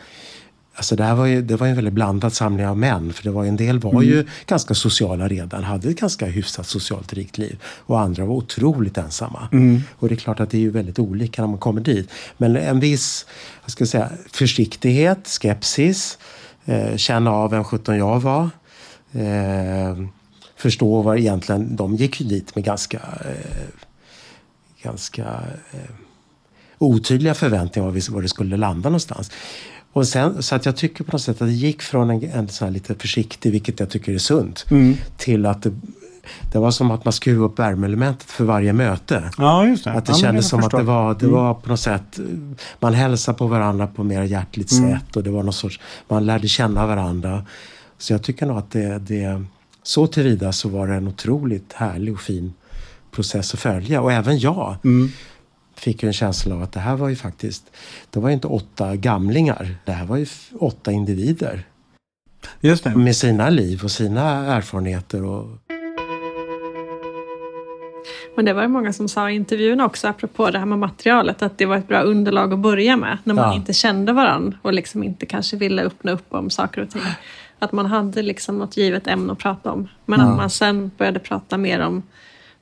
[0.74, 3.12] Alltså det, här var ju, det var en väldigt blandad samling av män.
[3.12, 4.04] För det var en del var mm.
[4.04, 7.58] ju ganska sociala redan, hade ett ganska hyfsat socialt rikt liv.
[7.64, 9.48] Och andra var otroligt ensamma.
[9.52, 9.82] Mm.
[9.98, 12.10] Och det är klart att det är ju väldigt olika när man kommer dit.
[12.36, 13.26] Men en viss
[13.62, 16.18] jag ska säga, försiktighet, skepsis,
[16.64, 18.50] eh, känna av vem sjutton jag var.
[19.12, 20.06] Eh,
[20.56, 23.80] förstå vad egentligen, de gick ju dit med ganska eh,
[24.82, 25.24] ganska
[25.70, 25.90] eh,
[26.78, 29.30] otydliga förväntningar om var det skulle landa någonstans.
[29.92, 32.48] Och sen, så att jag tycker på något sätt att det gick från en, en
[32.48, 34.96] sån här lite försiktig, vilket jag tycker är sunt, mm.
[35.16, 35.72] till att det,
[36.52, 39.30] det var som att man skruvade upp värmeelementet för varje möte.
[39.38, 39.92] Ja, just det.
[39.92, 40.78] Att det ja, kändes som förstår.
[40.78, 41.36] att det var, det mm.
[41.36, 42.20] var på något sätt,
[42.80, 44.90] man hälsade på varandra på mer hjärtligt mm.
[44.90, 47.44] sätt och det var någon sorts, man lärde känna varandra.
[48.00, 49.44] Så jag tycker nog att det, det
[49.82, 52.54] så tillvida så var det en otroligt härlig och fin
[53.10, 54.00] process att följa.
[54.00, 55.08] Och även jag mm.
[55.76, 57.70] fick en känsla av att det här var ju faktiskt,
[58.10, 59.76] det var ju inte åtta gamlingar.
[59.84, 60.26] Det här var ju
[60.58, 61.66] åtta individer.
[62.60, 62.96] Just det.
[62.96, 64.22] Med sina liv och sina
[64.54, 65.24] erfarenheter.
[65.24, 65.46] Och...
[68.36, 71.42] Men det var det många som sa i intervjun också, apropå det här med materialet,
[71.42, 73.54] att det var ett bra underlag att börja med när man ja.
[73.54, 77.02] inte kände varandra och liksom inte kanske ville öppna upp om saker och ting.
[77.62, 79.88] Att man hade liksom något givet ämne att prata om.
[80.06, 80.26] Men ja.
[80.26, 82.02] att man sen började prata mer om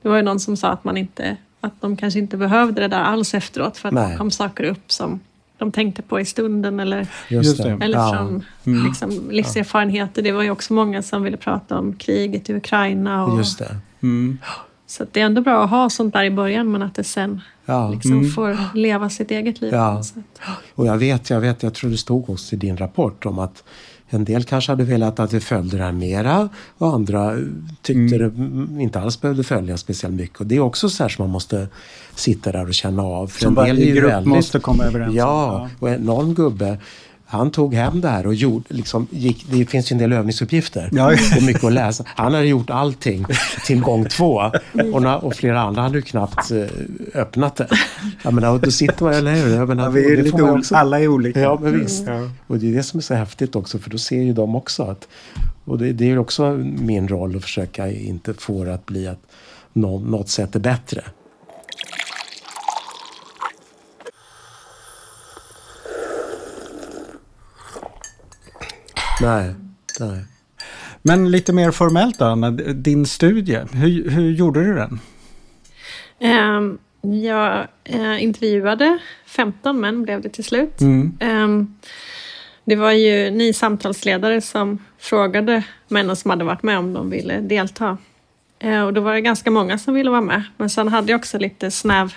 [0.03, 2.89] det var ju någon som sa att man inte att de kanske inte behövde det
[2.89, 4.11] där alls efteråt för att Nej.
[4.11, 5.21] det kom saker upp som
[5.59, 7.07] de tänkte på i stunden eller,
[7.81, 8.13] eller ja.
[8.13, 8.87] från mm.
[8.87, 10.23] liksom, livserfarenheter.
[10.23, 13.25] Det var ju också många som ville prata om kriget i Ukraina.
[13.25, 13.77] Och, Just det.
[14.03, 14.39] Mm.
[14.87, 17.41] Så det är ändå bra att ha sånt där i början men att det sen
[17.67, 17.91] ja.
[17.91, 18.31] liksom mm.
[18.31, 19.73] får leva sitt eget liv.
[19.73, 20.03] Ja.
[20.75, 23.65] Och jag vet, jag vet, jag tror det stod också i din rapport om att
[24.11, 27.37] en del kanske hade velat att vi följde det här mera och andra
[27.83, 28.77] tyckte mm.
[28.77, 30.41] det inte alls behövde följa speciellt mycket.
[30.41, 31.69] Och det är också så här som man måste
[32.15, 33.27] sitta där och känna av.
[33.27, 36.79] För som en del varje grupp väldigt, måste komma överens Ja, och någon gubbe
[37.31, 40.89] han tog hem det här och gjorde, liksom, gick, det finns ju en del övningsuppgifter
[40.93, 41.13] ja.
[41.37, 42.05] och mycket att läsa.
[42.07, 43.27] Han hade gjort allting
[43.67, 44.51] till gång två
[44.93, 46.67] och, och flera andra hade ju knappt eh,
[47.15, 47.69] öppnat det.
[48.23, 49.57] Jag menar, då sitter man, eller hur?
[49.57, 51.41] Jag menar, ja, vi är lite också, alla är olika.
[51.41, 52.09] Ja, men visst.
[52.09, 52.31] Mm.
[52.47, 54.83] Och det är det som är så häftigt också för då ser ju de också
[54.83, 55.09] att
[55.65, 59.21] och det, det är också min roll att försöka inte få det att bli att
[59.73, 61.05] något sätt är bättre.
[69.21, 69.55] Nej,
[70.01, 70.25] nej.
[71.03, 75.01] Men lite mer formellt då, Anna, din studie, hur, hur gjorde du den?
[76.21, 76.79] Um,
[77.23, 80.81] jag uh, intervjuade 15 män blev det till slut.
[80.81, 81.19] Mm.
[81.21, 81.77] Um,
[82.65, 87.41] det var ju ni samtalsledare som frågade männen som hade varit med om de ville
[87.41, 87.99] delta.
[88.65, 90.43] Uh, och då var det ganska många som ville vara med.
[90.57, 92.15] Men sen hade jag också lite snäv,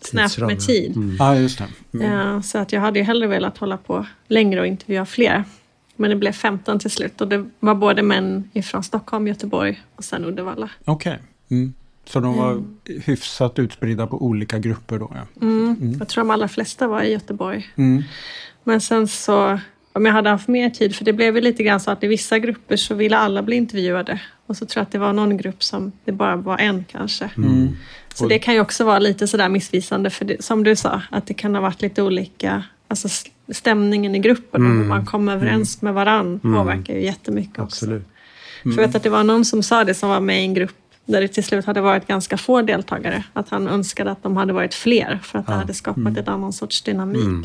[0.00, 0.96] snävt med tid.
[0.96, 1.16] Mm.
[1.18, 1.98] Det.
[1.98, 2.12] Mm.
[2.12, 5.44] Uh, så att jag hade ju hellre velat hålla på längre och intervjua fler.
[5.96, 10.04] Men det blev 15 till slut och det var både män ifrån Stockholm, Göteborg och
[10.04, 10.70] sen Uddevalla.
[10.84, 11.12] Okej.
[11.12, 11.58] Okay.
[11.58, 11.72] Mm.
[12.04, 12.78] Så de var mm.
[13.04, 15.10] hyfsat utspridda på olika grupper då?
[15.14, 15.46] Ja.
[15.46, 15.76] Mm.
[15.80, 15.96] Mm.
[15.98, 17.72] Jag tror de allra flesta var i Göteborg.
[17.76, 18.02] Mm.
[18.64, 19.58] Men sen så,
[19.92, 22.06] om jag hade haft mer tid, för det blev ju lite grann så att i
[22.06, 24.20] vissa grupper så ville alla bli intervjuade.
[24.46, 27.30] Och så tror jag att det var någon grupp som det bara var en kanske.
[27.36, 27.76] Mm.
[28.14, 31.26] Så det kan ju också vara lite sådär missvisande, för det, som du sa, att
[31.26, 33.08] det kan ha varit lite olika alltså
[33.52, 34.72] stämningen i gruppen mm.
[34.72, 35.94] och hur man kommer överens mm.
[35.94, 36.56] med varann mm.
[36.56, 38.02] påverkar ju jättemycket Absolut.
[38.02, 38.12] också.
[38.64, 38.74] Mm.
[38.74, 40.54] För jag vet att det var någon som sa det som var med i en
[40.54, 43.24] grupp där det till slut hade varit ganska få deltagare.
[43.32, 46.16] Att han önskade att de hade varit fler för att det hade skapat mm.
[46.16, 47.24] ett annan sorts dynamik.
[47.24, 47.42] Mm.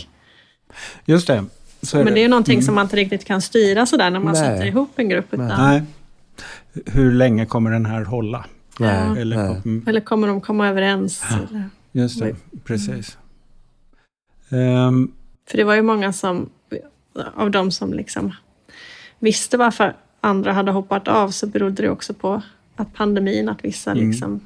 [1.05, 1.45] Just det.
[1.93, 2.11] Men det.
[2.11, 2.65] det är ju någonting mm.
[2.65, 4.41] som man inte riktigt kan styra sådär när man Nej.
[4.41, 5.33] sätter ihop en grupp.
[5.33, 5.47] Utan...
[5.47, 5.83] Nej.
[6.85, 8.45] Hur länge kommer den här hålla?
[8.79, 9.21] Nej.
[9.21, 9.61] Eller, Nej.
[9.65, 9.83] Mm.
[9.87, 11.23] eller kommer de komma överens?
[11.29, 11.59] Ja.
[11.91, 13.17] Just det, precis.
[14.49, 15.11] Um,
[15.49, 16.49] för det var ju många som,
[17.35, 18.33] av de som liksom
[19.19, 22.41] visste varför andra hade hoppat av så berodde det också på
[22.75, 24.09] att pandemin, att vissa mm.
[24.09, 24.39] liksom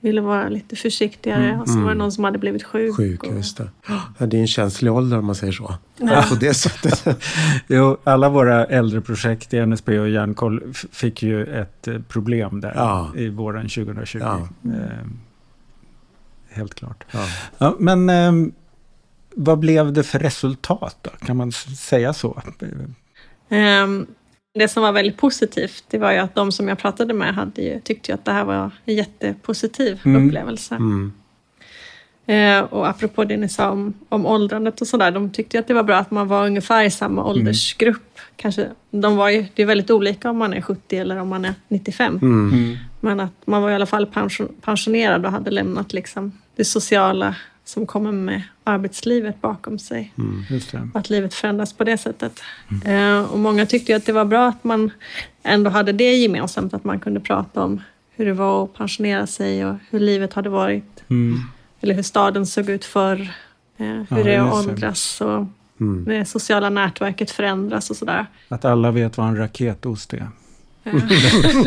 [0.00, 1.48] ville vara lite försiktigare.
[1.48, 1.60] Mm.
[1.60, 1.98] Och så var det mm.
[1.98, 2.96] någon som hade blivit sjuk.
[2.96, 3.34] Sjuk, och...
[3.34, 3.70] just det.
[3.88, 5.74] Ja, det är en känslig ålder om man säger så.
[5.96, 6.24] Ja.
[6.28, 7.18] På det sättet.
[7.66, 13.12] jo, alla våra äldreprojekt i NSB och Hjärnkoll fick ju ett eh, problem där ja.
[13.16, 14.18] i våren 2020.
[14.20, 14.48] Ja.
[14.64, 15.06] Eh,
[16.48, 17.04] helt klart.
[17.58, 17.76] Ja.
[17.78, 18.32] men eh,
[19.40, 21.10] vad blev det för resultat då?
[21.26, 22.42] Kan man säga så?
[23.48, 24.06] Um,
[24.54, 27.62] det som var väldigt positivt, det var ju att de som jag pratade med hade
[27.62, 30.26] ju, tyckte ju att det här var en jättepositiv mm.
[30.26, 30.74] upplevelse.
[30.74, 31.12] Mm.
[32.26, 35.68] Eh, och apropå det ni sa om, om åldrandet och sådär, de tyckte ju att
[35.68, 37.30] det var bra att man var ungefär i samma mm.
[37.30, 38.18] åldersgrupp.
[38.36, 41.44] Kanske, de var ju, det är väldigt olika om man är 70 eller om man
[41.44, 42.18] är 95.
[42.22, 42.52] Mm.
[42.52, 42.76] mm.
[43.00, 47.34] Men att man var i alla fall pension, pensionerad och hade lämnat liksom det sociala
[47.64, 50.12] som kommer med arbetslivet bakom sig.
[50.18, 52.40] Mm, att livet förändras på det sättet.
[52.70, 53.18] Mm.
[53.18, 54.90] Eh, och många tyckte att det var bra att man
[55.42, 57.80] ändå hade det gemensamt, att man kunde prata om
[58.16, 61.04] hur det var att pensionera sig och hur livet hade varit.
[61.08, 61.40] Mm.
[61.80, 63.20] Eller hur staden såg ut förr.
[63.76, 65.46] Eh, hur ja, det är att åldras och
[65.80, 66.04] mm.
[66.04, 68.26] det sociala nätverket förändras och sådär.
[68.48, 70.28] Att alla vet vad en raketost är.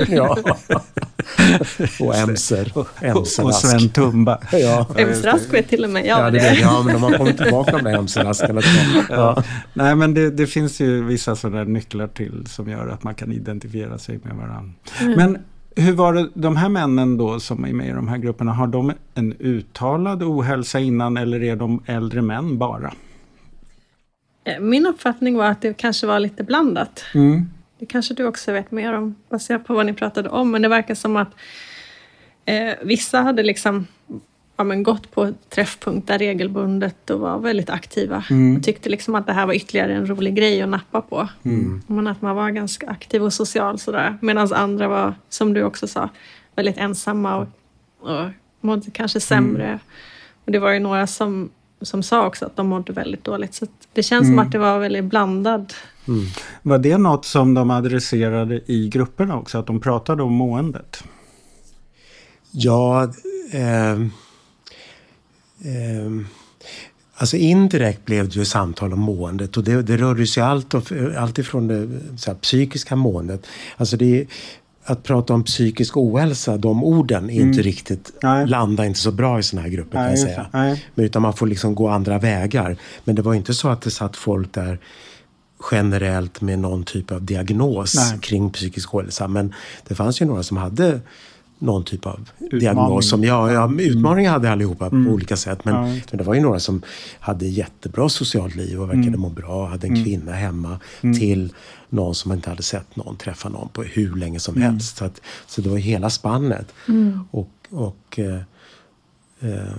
[0.10, 0.38] Ja.
[2.00, 2.72] och Emser.
[3.02, 4.40] Emser och Sven Tumba.
[4.52, 4.88] ja.
[4.98, 6.40] Emsrask vet till och med jag ja, det.
[6.40, 6.60] det.
[6.62, 8.62] Ja, men de har kommit tillbaka där Emseraskarna.
[9.10, 9.44] Ja.
[9.74, 13.32] Nej, men det, det, finns ju vissa sådana nycklar till som gör att man kan
[13.32, 14.74] identifiera sig med varandra.
[15.02, 15.14] Mm.
[15.18, 15.38] Men
[15.76, 18.68] hur var det, de här männen då som är med i de här grupperna, har
[18.68, 22.94] de en uttalad ohälsa innan eller är de äldre män bara?
[24.44, 27.04] Eh, min uppfattning var att det kanske var lite blandat.
[27.14, 27.50] Mm.
[27.82, 30.52] Det kanske du också vet mer om baserat på vad ni pratade om.
[30.52, 31.36] Men det verkar som att
[32.46, 33.88] eh, vissa hade liksom
[34.58, 38.24] ja, men gått på träffpunkter regelbundet och var väldigt aktiva.
[38.30, 38.58] Mm.
[38.58, 41.30] Och tyckte liksom att det här var ytterligare en rolig grej att nappa på.
[41.44, 41.82] Mm.
[41.88, 44.18] Men att man var ganska aktiv och social sådär.
[44.22, 46.10] Medan andra var, som du också sa,
[46.56, 47.48] väldigt ensamma och,
[48.10, 48.30] och
[48.62, 49.68] mådde kanske sämre.
[49.68, 49.80] Mm.
[50.46, 51.50] Och det var ju några som,
[51.82, 53.54] som sa också att de mådde väldigt dåligt.
[53.54, 54.46] Så det känns som mm.
[54.46, 55.74] att det var väldigt blandad
[56.08, 56.26] Mm.
[56.62, 59.58] Var det något som de adresserade i grupperna också?
[59.58, 61.04] Att de pratade om måendet?
[62.52, 63.04] Ja,
[63.52, 64.00] eh, eh,
[67.16, 70.74] alltså indirekt blev det ju samtal om måendet och det, det rörde sig allt,
[71.18, 71.90] allt ifrån det
[72.28, 73.48] här, psykiska måendet.
[73.78, 74.28] Alltså det,
[74.84, 77.48] att prata om psykisk ohälsa, de orden är mm.
[77.48, 78.48] inte riktigt, Nej.
[78.48, 80.48] landar inte så bra i sådana här grupper kan jag säga.
[80.96, 82.78] Men utan man får liksom gå andra vägar.
[83.04, 84.80] Men det var inte så att det satt folk där
[85.72, 88.20] generellt med någon typ av diagnos Nej.
[88.20, 89.28] kring psykisk ohälsa.
[89.28, 89.54] Men
[89.88, 91.00] det fanns ju några som hade
[91.62, 92.60] någon typ av Utmaning.
[92.60, 93.10] diagnos.
[93.10, 95.06] Som, ja, ja, utmaningar hade allihopa mm.
[95.06, 95.66] på olika sätt.
[95.66, 96.02] Men, ja.
[96.12, 96.82] men, det var ju några som
[97.20, 99.20] hade jättebra socialt liv och verkade mm.
[99.20, 99.68] må bra.
[99.68, 100.06] Hade en mm.
[100.06, 100.80] kvinna hemma.
[101.02, 101.20] Mm.
[101.20, 101.54] Till
[101.90, 104.72] någon som inte hade sett någon träffa någon på hur länge som mm.
[104.72, 104.98] helst.
[104.98, 106.74] Så, att, så det var hela spannet.
[106.88, 107.20] Mm.
[107.32, 108.42] Och, och, eh,
[109.40, 109.74] eh,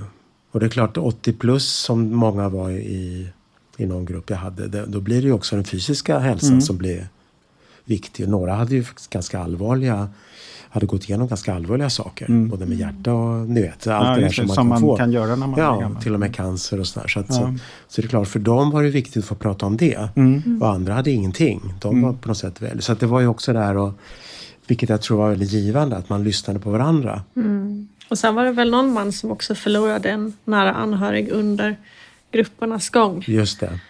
[0.51, 3.29] och det är klart 80 plus som många var i
[3.77, 6.61] i någon grupp jag hade, det, då blir det ju också den fysiska hälsan mm.
[6.61, 7.09] som blir
[7.85, 8.29] viktig.
[8.29, 10.09] Några hade ju ganska allvarliga
[10.72, 12.26] hade gått igenom ganska allvarliga saker.
[12.28, 12.48] Mm.
[12.48, 14.96] Både med hjärta och ni vet, allt ja, det där som man, som kan, man
[14.96, 16.02] kan göra när man Ja, är gammal.
[16.02, 17.08] till och med cancer och sådär.
[17.08, 17.35] Så, att, ja.
[17.35, 17.58] så,
[17.88, 20.08] så det är klart, för dem var det viktigt att få prata om det.
[20.16, 20.62] Mm.
[20.62, 21.74] Och andra hade ingenting.
[21.80, 22.02] De mm.
[22.02, 22.82] var på något sätt väl.
[22.82, 23.92] Så att det var ju också där och
[24.66, 27.22] vilket jag tror var väldigt givande, att man lyssnade på varandra.
[27.37, 27.88] Mm.
[28.08, 31.76] Och sen var det väl någon man som också förlorade en nära anhörig under
[32.32, 33.24] gruppernas gång.
[33.26, 33.80] Just det.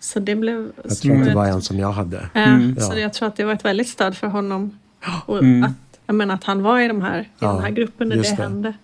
[0.00, 0.72] Så det blev...
[0.84, 2.28] Jag tror att det var en som jag hade.
[2.34, 2.76] Mm.
[2.80, 4.78] Så jag tror att det var ett väldigt stöd för honom.
[5.26, 5.64] Och mm.
[5.64, 8.16] att, jag menar att han var i, de här, i ja, den här gruppen när
[8.16, 8.74] det, det hände.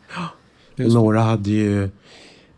[0.76, 1.90] Några hade ju,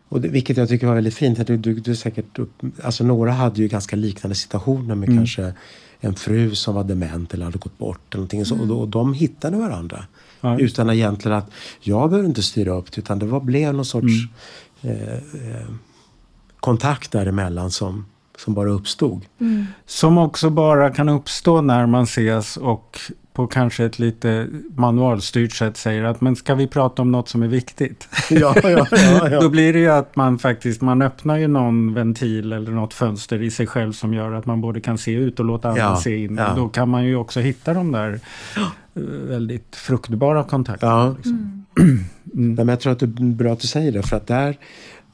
[0.08, 3.32] och det, vilket jag tycker var väldigt fint, du, du, du säkert upp, alltså några
[3.32, 5.18] hade ju ganska liknande situationer med mm.
[5.18, 5.52] kanske
[6.00, 8.00] en fru som var dement eller hade gått bort.
[8.14, 10.04] Eller någonting, så, och, och de hittade varandra.
[10.40, 10.58] Ja.
[10.58, 14.14] Utan egentligen att jag behöver inte styra upp det utan det var, blev någon sorts
[14.82, 14.96] mm.
[14.96, 15.66] eh, eh,
[16.60, 18.06] kontakt däremellan som,
[18.44, 19.26] som bara uppstod.
[19.40, 19.66] Mm.
[19.86, 22.98] Som också bara kan uppstå när man ses och
[23.32, 27.42] på kanske ett lite manualstyrt sätt säger att men ska vi prata om något som
[27.42, 28.08] är viktigt?
[28.30, 28.86] Ja, ja, ja,
[29.30, 29.40] ja.
[29.40, 33.42] Då blir det ju att man faktiskt, man öppnar ju någon ventil eller något fönster
[33.42, 35.96] i sig själv som gör att man både kan se ut och låta andra ja,
[35.96, 36.36] se in.
[36.36, 36.52] Ja.
[36.56, 38.20] Då kan man ju också hitta de där
[39.28, 40.86] väldigt fruktbara kontakter.
[40.86, 41.14] Ja.
[41.16, 41.56] Liksom.
[41.80, 42.04] Mm.
[42.34, 42.54] Mm.
[42.54, 44.56] Men jag tror att det är bra att du säger det för att där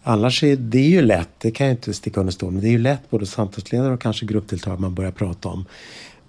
[0.08, 2.70] Annars är det ju lätt, det kan jag inte sticka under stol men det är
[2.70, 5.64] ju lätt både samtalsledare och kanske gruppdeltagare man börjar prata om,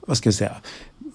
[0.08, 0.56] vad ska jag säga,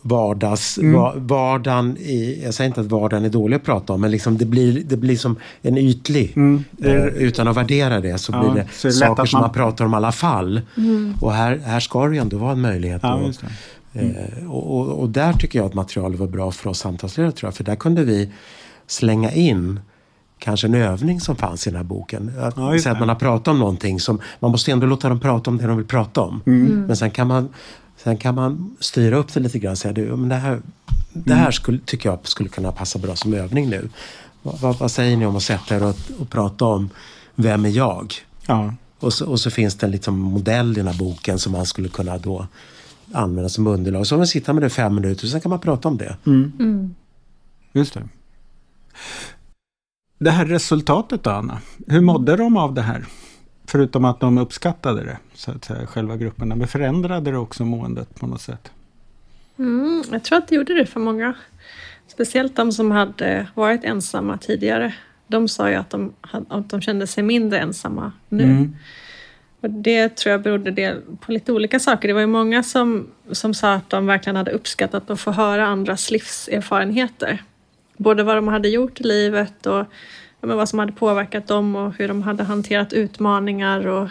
[0.03, 1.27] vardags, mm.
[1.27, 4.45] vardagen i, jag säger inte att vardagen är dålig att prata om, men liksom det,
[4.45, 6.65] blir, det blir som en ytlig, mm.
[6.83, 9.47] eh, utan att värdera det så ja, blir det, så det saker som man...
[9.47, 10.61] man pratar om i alla fall.
[10.77, 11.15] Mm.
[11.21, 13.01] Och här, här ska det ju ändå vara en möjlighet.
[13.03, 13.43] Ja, att,
[13.93, 17.49] eh, och, och, och, där tycker jag att materialet var bra för oss samtalsledare tror
[17.49, 18.31] jag, för där kunde vi
[18.87, 19.81] slänga in
[20.43, 22.33] kanske en övning som fanns i den här boken.
[22.41, 25.51] Att, ja, att man har pratat om någonting som, man måste ändå låta dem prata
[25.51, 26.43] om det de vill prata om.
[26.47, 26.67] Mm.
[26.67, 26.83] mm.
[26.87, 27.49] Men sen kan man
[27.97, 30.61] Sen kan man styra upp det lite grann och säga du, men det här,
[31.13, 33.89] det här skulle, tycker jag skulle kunna passa bra som övning nu.
[34.43, 36.91] Vad, vad säger ni om att sätta er och, och prata om
[37.35, 38.15] vem är jag?
[38.47, 38.75] Ja.
[38.99, 41.67] Och, så, och så finns det en liksom modell i den här boken som man
[41.67, 42.47] skulle kunna då
[43.13, 44.07] använda som underlag.
[44.07, 46.17] Så om man sitter med det fem minuter, sen kan man prata om det.
[46.27, 46.53] Mm.
[46.59, 46.95] Mm.
[47.73, 48.03] Just det.
[50.23, 51.59] Det här resultatet då, Anna?
[51.87, 53.05] Hur mådde de av det här?
[53.67, 56.55] Förutom att de uppskattade det, så att säga, själva grupperna.
[56.55, 58.71] Men förändrade det också måendet på något sätt?
[59.59, 61.35] Mm, jag tror att det gjorde det för många.
[62.07, 64.95] Speciellt de som hade varit ensamma tidigare.
[65.27, 66.13] De sa ju att de,
[66.49, 68.45] att de kände sig mindre ensamma nu.
[68.45, 68.77] Mm.
[69.61, 72.09] Och det tror jag berodde på lite olika saker.
[72.09, 75.67] Det var ju många som, som sa att de verkligen hade uppskattat att få höra
[75.67, 77.43] andras livserfarenheter.
[78.03, 79.87] Både vad de hade gjort i livet och
[80.47, 84.09] men vad som hade påverkat dem och hur de hade hanterat utmaningar och,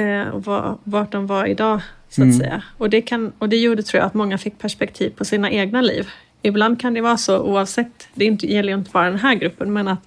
[0.00, 1.80] eh, och var, vart de var idag.
[2.08, 2.38] så att mm.
[2.38, 2.62] säga.
[2.78, 5.80] Och det, kan, och det gjorde tror jag att många fick perspektiv på sina egna
[5.80, 6.08] liv.
[6.42, 9.88] Ibland kan det vara så oavsett, det gäller ju inte bara den här gruppen, men
[9.88, 10.06] att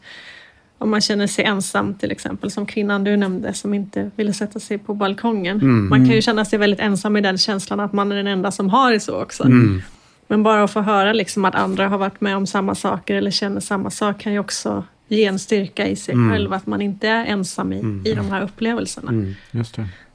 [0.77, 4.59] om man känner sig ensam till exempel, som kvinnan du nämnde som inte ville sätta
[4.59, 5.57] sig på balkongen.
[5.61, 5.89] Mm.
[5.89, 8.51] Man kan ju känna sig väldigt ensam i den känslan att man är den enda
[8.51, 9.43] som har det så också.
[9.43, 9.81] Mm.
[10.27, 13.31] Men bara att få höra liksom att andra har varit med om samma saker eller
[13.31, 16.31] känner samma sak kan ju också ge en styrka i sig mm.
[16.31, 18.05] själv, att man inte är ensam i, mm.
[18.05, 19.09] i de här upplevelserna.
[19.09, 19.35] Mm.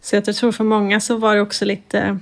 [0.01, 2.19] Så jag tror för många så var det också lite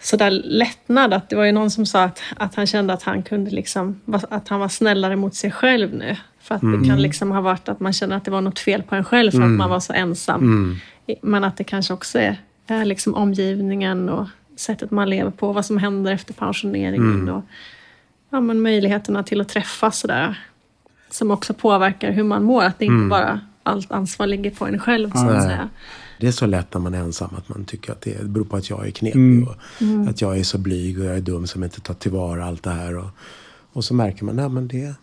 [0.00, 1.14] sådär lättnad.
[1.14, 4.00] Att det var ju någon som sa att, att han kände att han kunde liksom,
[4.30, 6.16] att han var snällare mot sig själv nu.
[6.40, 6.82] För att mm.
[6.82, 9.04] det kan liksom ha varit att man känner att det var något fel på en
[9.04, 9.52] själv för mm.
[9.52, 10.42] att man var så ensam.
[10.42, 10.76] Mm.
[11.22, 15.64] Men att det kanske också är, är liksom omgivningen och sättet man lever på, vad
[15.64, 17.20] som händer efter pensioneringen.
[17.20, 17.34] Mm.
[17.34, 17.44] Och,
[18.30, 20.38] ja, men möjligheterna till att träffas sådär.
[21.10, 22.62] Som också påverkar hur man mår.
[22.62, 23.08] Att det inte mm.
[23.08, 25.10] bara allt ansvar ligger på en själv.
[25.10, 25.68] Så att säga.
[26.20, 28.56] Det är så lätt när man är ensam att man tycker att det beror på
[28.56, 29.20] att jag är knepig.
[29.20, 29.48] Mm.
[29.48, 30.08] Och mm.
[30.08, 32.70] Att jag är så blyg och jag är dum som inte tar tillvara allt det
[32.70, 32.96] här.
[32.96, 33.08] Och,
[33.72, 34.94] och så märker man, men det,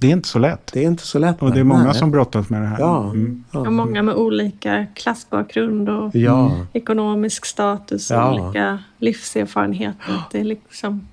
[0.00, 0.70] det är inte så lätt.
[0.72, 1.42] Det är inte så lätt.
[1.42, 1.94] Och det är många nej.
[1.94, 2.78] som brottas med det här.
[2.78, 3.04] Ja.
[3.04, 3.44] Mm.
[3.50, 3.70] ja.
[3.70, 6.66] många med olika klassbakgrund och ja.
[6.72, 8.32] ekonomisk status och ja.
[8.32, 10.22] olika livserfarenheter.
[10.32, 11.08] Det är, liksom,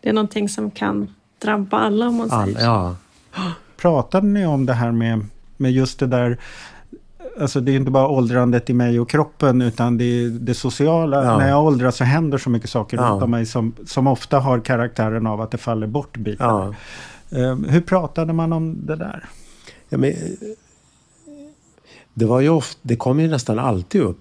[0.00, 2.94] det är någonting som kan drabba alla om man säger All,
[3.34, 3.46] ja.
[3.76, 6.38] Pratade ni om det här med, med just det där
[7.40, 11.24] Alltså det är inte bara åldrandet i mig och kroppen utan det är det sociala.
[11.24, 11.38] Ja.
[11.38, 13.02] När jag åldras så händer så mycket saker ja.
[13.02, 16.46] runt om mig som, som ofta har karaktären av att det faller bort bitar.
[16.46, 16.74] Ja.
[17.30, 19.28] Ehm, hur pratade man om det där?
[19.88, 20.14] Ja, men,
[22.14, 24.18] det, var ju ofta, det kom ju nästan alltid upp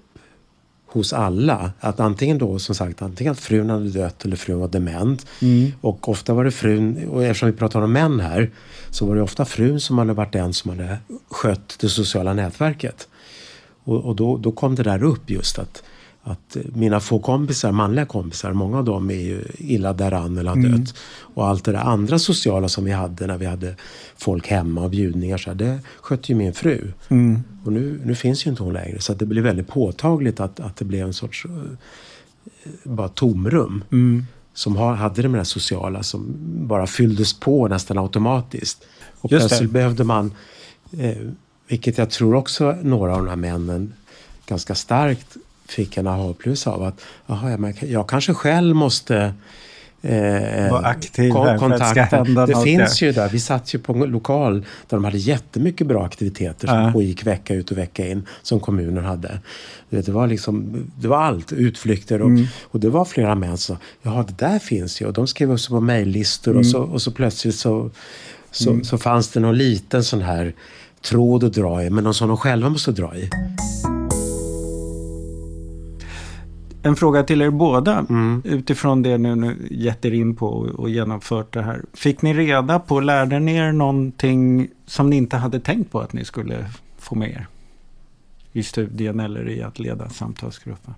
[0.85, 1.71] hos alla.
[1.79, 5.25] Att antingen då som sagt antingen att frun hade dött eller frun var dement.
[5.41, 5.71] Mm.
[5.81, 8.51] Och ofta var det frun, och eftersom vi pratar om män här,
[8.89, 10.97] så var det ofta frun som hade varit den som hade
[11.29, 13.07] skött det sociala nätverket.
[13.83, 15.83] Och, och då, då kom det där upp just att
[16.23, 20.57] att mina få kompisar, manliga kompisar, många av dem är ju illa däran eller har
[20.57, 20.71] mm.
[20.71, 20.95] dött.
[21.19, 23.75] Och allt det där andra sociala som vi hade när vi hade
[24.17, 26.91] folk hemma och bjudningar, så här, det skötte ju min fru.
[27.09, 27.43] Mm.
[27.65, 30.75] Och nu, nu finns ju inte hon längre så det blir väldigt påtagligt att, att
[30.75, 31.51] det blev en sorts uh,
[32.83, 33.83] bara tomrum.
[33.91, 34.25] Mm.
[34.53, 36.35] Som har, hade det med det sociala som
[36.67, 38.83] bara fylldes på nästan automatiskt.
[39.21, 39.73] Och Just plötsligt det.
[39.73, 40.33] behövde man,
[40.97, 41.17] eh,
[41.67, 43.93] vilket jag tror också några av de här männen
[44.45, 45.37] ganska starkt
[45.69, 49.33] fick en aha-upplevelse av att aha, jag, jag kanske själv måste
[50.01, 52.23] Eh, Var aktiv kon kontakta.
[52.23, 53.29] Det, det finns ju där.
[53.29, 56.93] Vi satt ju på en lokal där de hade jättemycket bra aktiviteter som äh.
[56.93, 59.39] pågick vecka ut och vecka in som kommunen hade.
[59.89, 61.51] Det var liksom, det var allt.
[61.51, 62.47] Utflykter och, mm.
[62.61, 65.05] och det var flera män som sa, ja det där finns ju.
[65.05, 66.59] Och de skrev också på mejllistor mm.
[66.59, 67.89] och, så, och så plötsligt så,
[68.51, 68.83] så, mm.
[68.83, 70.53] så fanns det någon liten sån här
[71.01, 73.29] tråd att dra i, men någon som de själva måste dra i.
[76.83, 78.41] En fråga till er båda mm.
[78.45, 81.81] utifrån det ni nu gett er in på och genomfört det här.
[81.93, 86.13] Fick ni reda på, lärde ni er någonting som ni inte hade tänkt på att
[86.13, 86.65] ni skulle
[86.97, 87.47] få med er?
[88.53, 90.93] I studien eller i att leda samtalsgruppen?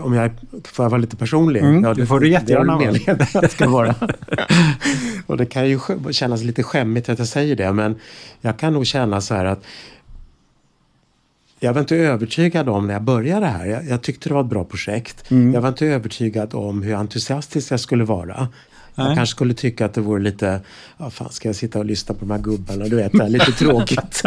[0.00, 0.30] om jag
[0.64, 1.60] får jag vara lite personlig?
[1.60, 2.96] Mm, ja, det får du jättegärna vara.
[3.34, 3.94] jag ska vara.
[5.26, 5.78] och det kan ju
[6.10, 7.94] kännas lite skämmigt att jag säger det men
[8.40, 9.64] jag kan nog känna så här att
[11.62, 13.66] jag var inte övertygad om när jag började här.
[13.66, 15.30] Jag, jag tyckte det var ett bra projekt.
[15.30, 15.54] Mm.
[15.54, 18.48] Jag var inte övertygad om hur entusiastisk jag skulle vara.
[18.94, 19.06] Nej.
[19.06, 20.60] Jag kanske skulle tycka att det vore lite,
[20.98, 23.28] ja fan ska jag sitta och lyssna på de här gubbarna, du vet, det är
[23.28, 24.22] lite tråkigt.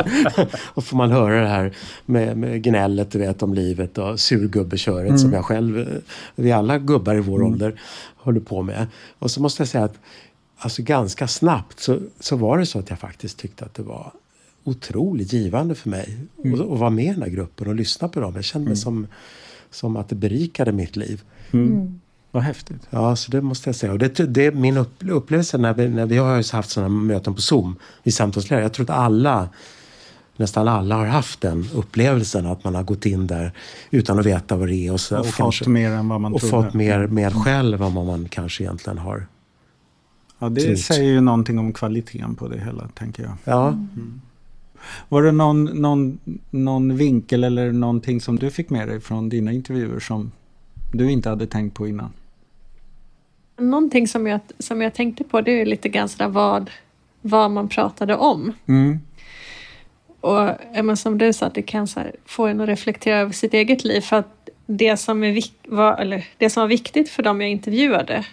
[0.64, 1.74] och får man höra det här
[2.06, 5.18] med, med gnället, du vet, om livet och surgubbeköret mm.
[5.18, 6.02] som jag själv,
[6.36, 7.52] vi alla gubbar i vår mm.
[7.52, 7.82] ålder
[8.18, 8.88] håller på med.
[9.20, 10.00] Och så måste jag säga att
[10.58, 14.12] alltså ganska snabbt så, så var det så att jag faktiskt tyckte att det var
[14.66, 16.62] otroligt givande för mig mm.
[16.62, 18.36] att vara med i den här gruppen och lyssna på dem.
[18.36, 18.76] Jag kände mig mm.
[18.76, 19.08] som,
[19.70, 21.24] som att det berikade mitt liv.
[21.52, 21.68] Mm.
[21.68, 22.00] mm.
[22.32, 22.82] Vad häftigt.
[22.90, 23.94] Ja, så det måste jag säga.
[23.94, 24.78] Och det, det är min
[25.10, 28.62] upplevelse när vi, när vi har haft sådana möten på Zoom i samtalslära.
[28.62, 29.50] Jag tror att alla,
[30.38, 33.52] nästan alla har haft den upplevelsen att man har gått in där
[33.92, 34.94] utan att veta vad det är.
[34.94, 36.66] Och, så, och, och fått kanske, mer än vad man och trodde.
[36.66, 39.28] fått mer, mer själv än vad man kanske egentligen har
[40.40, 40.80] Ja, det trott.
[40.80, 43.34] säger ju någonting om kvaliteten på det hela, tänker jag.
[43.44, 43.68] Ja.
[43.68, 44.22] Mm.
[45.10, 46.20] Var det någon, någon,
[46.50, 50.32] någon vinkel eller någonting som du fick med dig från dina intervjuer som
[50.92, 52.14] du inte hade tänkt på innan?
[53.58, 56.72] Någonting som jag, som jag tänkte på det är lite grann sådär vad,
[57.22, 58.54] vad man pratade om.
[58.66, 59.00] Mm.
[60.22, 60.50] Och
[60.84, 64.02] men som du sa, det kan så få en att reflektera över sitt eget liv.
[64.02, 68.26] För att det som, är, var, eller det som var viktigt för dem jag intervjuade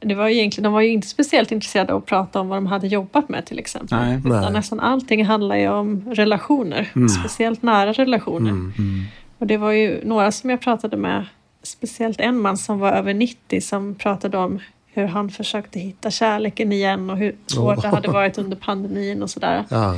[0.00, 2.58] det var ju egentligen, de var ju inte speciellt intresserade av att prata om vad
[2.58, 3.98] de hade jobbat med till exempel.
[3.98, 7.08] Nej, Utan nästan allting handlar ju om relationer, mm.
[7.08, 8.50] speciellt nära relationer.
[8.50, 9.04] Mm, mm.
[9.38, 11.26] Och det var ju några som jag pratade med,
[11.62, 14.60] speciellt en man som var över 90 som pratade om
[14.92, 17.82] hur han försökte hitta kärleken igen och hur svårt oh.
[17.82, 19.64] det hade varit under pandemin och sådär.
[19.68, 19.94] Ja.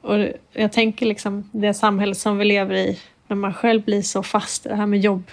[0.00, 4.22] Och jag tänker liksom det samhälle som vi lever i, när man själv blir så
[4.22, 5.30] fast i det här med jobb,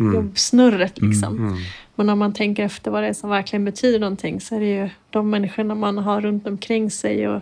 [0.00, 0.14] mm.
[0.14, 1.58] jobbsnurret liksom.
[1.96, 2.00] Mm.
[2.00, 2.06] mm.
[2.06, 4.66] Men om man tänker efter vad det är som verkligen betyder någonting så är det
[4.66, 7.40] ju de människorna man har runt omkring sig och,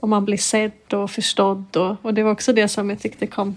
[0.00, 1.76] och man blir sedd och förstådd.
[1.76, 3.56] Och, och det var också det som jag tyckte kom,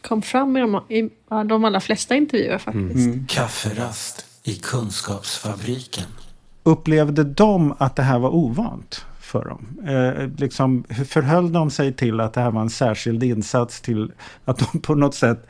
[0.00, 1.10] kom fram i de, i
[1.44, 3.06] de allra flesta intervjuer faktiskt.
[3.06, 3.26] Mm.
[3.28, 6.06] Kafferast i Kunskapsfabriken.
[6.62, 9.04] Upplevde de att det här var ovant?
[9.28, 9.88] för dem?
[9.88, 14.12] Eh, liksom, hur förhöll de sig till att det här var en särskild insats till
[14.44, 15.46] att de på något sätt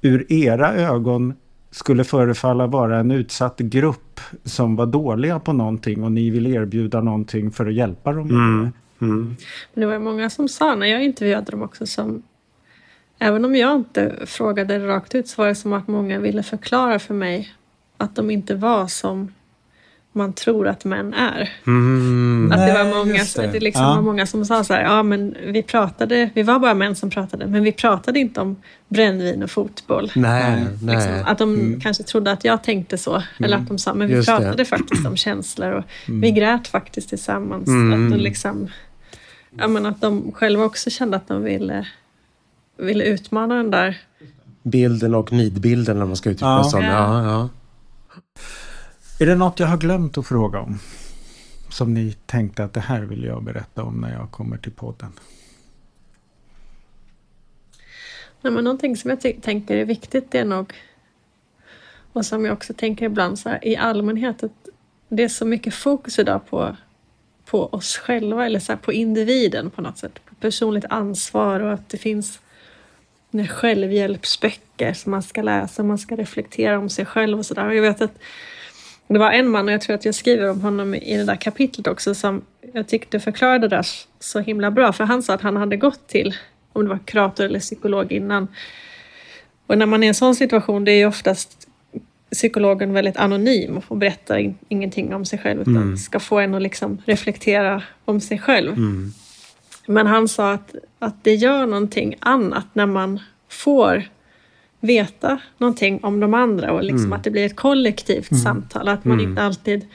[0.00, 1.34] ur era ögon
[1.70, 7.00] skulle förefalla vara en utsatt grupp som var dåliga på någonting och ni vill erbjuda
[7.00, 8.30] någonting för att hjälpa dem.
[8.30, 8.72] Mm.
[9.00, 9.36] Mm.
[9.74, 12.22] Men det var många som sa när jag intervjuade dem också som
[13.22, 16.98] Även om jag inte frågade rakt ut så var det som att många ville förklara
[16.98, 17.52] för mig
[17.96, 19.32] att de inte var som
[20.12, 21.52] man tror att män är.
[21.66, 23.52] Mm, att det var många, det.
[23.52, 23.94] det liksom ja.
[23.94, 27.10] var många som sa så här, ja men vi pratade, vi var bara män som
[27.10, 28.56] pratade, men vi pratade inte om
[28.88, 30.12] brännvin och fotboll.
[30.14, 31.22] Nej, liksom, nej.
[31.26, 31.80] Att de mm.
[31.80, 33.24] kanske trodde att jag tänkte så, mm.
[33.38, 34.64] eller att de sa, men vi Just pratade det.
[34.64, 36.34] faktiskt om känslor och vi mm.
[36.34, 37.68] grät faktiskt tillsammans.
[37.68, 38.12] Mm.
[38.12, 38.68] Att, liksom,
[39.58, 41.86] ja, men att de själva också kände att de ville,
[42.78, 43.98] ville utmana den där
[44.62, 46.70] bilden och nidbilden, om man ska uttrycka ja.
[46.72, 47.48] det Ja, ja.
[49.22, 50.78] Är det något jag har glömt att fråga om?
[51.68, 55.12] Som ni tänkte att det här vill jag berätta om när jag kommer till podden?
[58.40, 60.72] Nej, men någonting som jag tänker är viktigt det är nog
[62.12, 64.68] och som jag också tänker ibland så här, i allmänhet att
[65.08, 66.76] det är så mycket fokus idag på,
[67.44, 70.24] på oss själva eller så här, på individen på något sätt.
[70.24, 72.40] På personligt ansvar och att det finns
[73.48, 77.70] självhjälpsböcker som man ska läsa, man ska reflektera om sig själv och sådär.
[77.70, 78.18] Jag vet att
[79.14, 81.36] det var en man, och jag tror att jag skriver om honom i det där
[81.36, 82.42] kapitlet också, som
[82.72, 83.86] jag tyckte förklarade det där
[84.20, 84.92] så himla bra.
[84.92, 86.34] För han sa att han hade gått till,
[86.72, 88.48] om det var kurator eller psykolog innan.
[89.66, 91.68] Och när man är i en sån situation, det är ju oftast
[92.32, 95.96] psykologen väldigt anonym och berättar in, ingenting om sig själv, utan mm.
[95.96, 98.72] ska få en att liksom reflektera om sig själv.
[98.72, 99.12] Mm.
[99.86, 104.04] Men han sa att, att det gör någonting annat när man får
[104.80, 107.12] veta någonting om de andra och liksom mm.
[107.12, 108.42] att det blir ett kollektivt mm.
[108.42, 108.88] samtal.
[108.88, 109.30] Att man mm.
[109.30, 109.86] inte alltid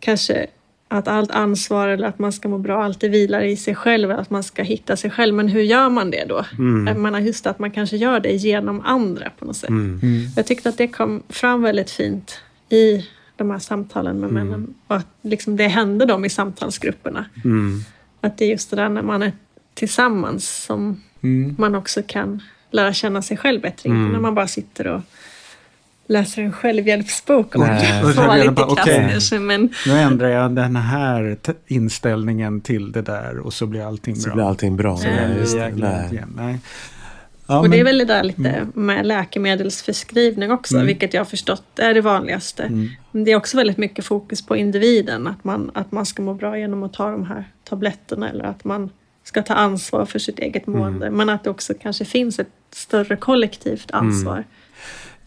[0.00, 0.46] kanske
[0.88, 4.30] att allt ansvar eller att man ska må bra alltid vilar i sig själv, att
[4.30, 5.34] man ska hitta sig själv.
[5.34, 6.44] Men hur gör man det då?
[6.58, 7.02] Mm.
[7.02, 9.70] Menar just att man kanske gör det genom andra på något sätt.
[9.70, 10.00] Mm.
[10.02, 10.26] mm.
[10.36, 13.06] Jag tyckte att det kom fram väldigt fint i
[13.36, 14.46] de här samtalen med mm.
[14.46, 14.74] männen.
[14.86, 17.24] Och att liksom det hände dem i samtalsgrupperna.
[17.44, 17.80] Mm.
[18.20, 19.32] Att det är just det där när man är
[19.74, 21.00] tillsammans som
[21.58, 22.42] man också kan
[22.72, 23.88] lära känna sig själv bättre.
[23.88, 24.02] Mm.
[24.02, 25.00] Inte när man bara sitter och
[26.06, 27.54] läser en självhjälpsbok.
[27.54, 29.38] Och får lite okay.
[29.38, 29.70] men...
[29.86, 34.30] Nu ändrar jag den här inställningen till det där och så blir allting så bra.
[34.30, 34.96] Så blir allting bra.
[34.96, 35.44] Så Nej.
[35.74, 36.24] Nej.
[36.36, 36.58] Nej.
[37.46, 38.72] Ja, och det är väl det där lite mm.
[38.74, 40.86] med läkemedelsförskrivning också, mm.
[40.86, 42.62] vilket jag har förstått är det vanligaste.
[42.62, 42.88] Mm.
[43.10, 46.34] Men det är också väldigt mycket fokus på individen, att man, att man ska må
[46.34, 48.90] bra genom att ta de här tabletterna eller att man
[49.24, 51.06] ska ta ansvar för sitt eget mående.
[51.06, 51.16] Mm.
[51.16, 54.32] Men att det också kanske finns ett större kollektivt ansvar.
[54.32, 54.44] Mm.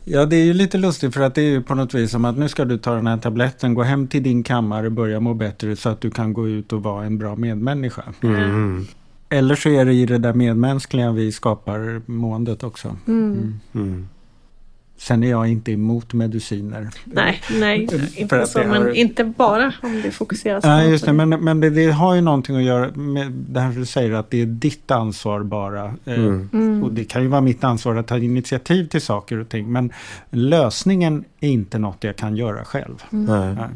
[0.03, 2.25] Ja, det är ju lite lustigt för att det är ju på något vis som
[2.25, 5.33] att nu ska du ta den här tabletten, gå hem till din kammare, börja må
[5.33, 8.03] bättre så att du kan gå ut och vara en bra medmänniska.
[8.23, 8.85] Mm.
[9.29, 12.97] Eller så är det i det där medmänskliga vi skapar måendet också.
[13.07, 14.07] Mm.
[14.97, 16.89] Sen är jag inte emot mediciner.
[17.05, 18.89] Nej, nej inte, så, men har...
[18.89, 22.21] inte bara om det fokuseras på Nej, just det, men, men det, det, har ju
[22.21, 25.85] någonting att göra med det här du säger att det är ditt ansvar bara.
[26.05, 26.49] Eh, mm.
[26.53, 26.83] Mm.
[26.83, 29.71] Och det kan ju vara mitt ansvar att ta initiativ till saker och ting.
[29.71, 29.93] Men
[30.29, 33.03] lösningen är inte något jag kan göra själv.
[33.11, 33.55] Mm.
[33.55, 33.67] Nej.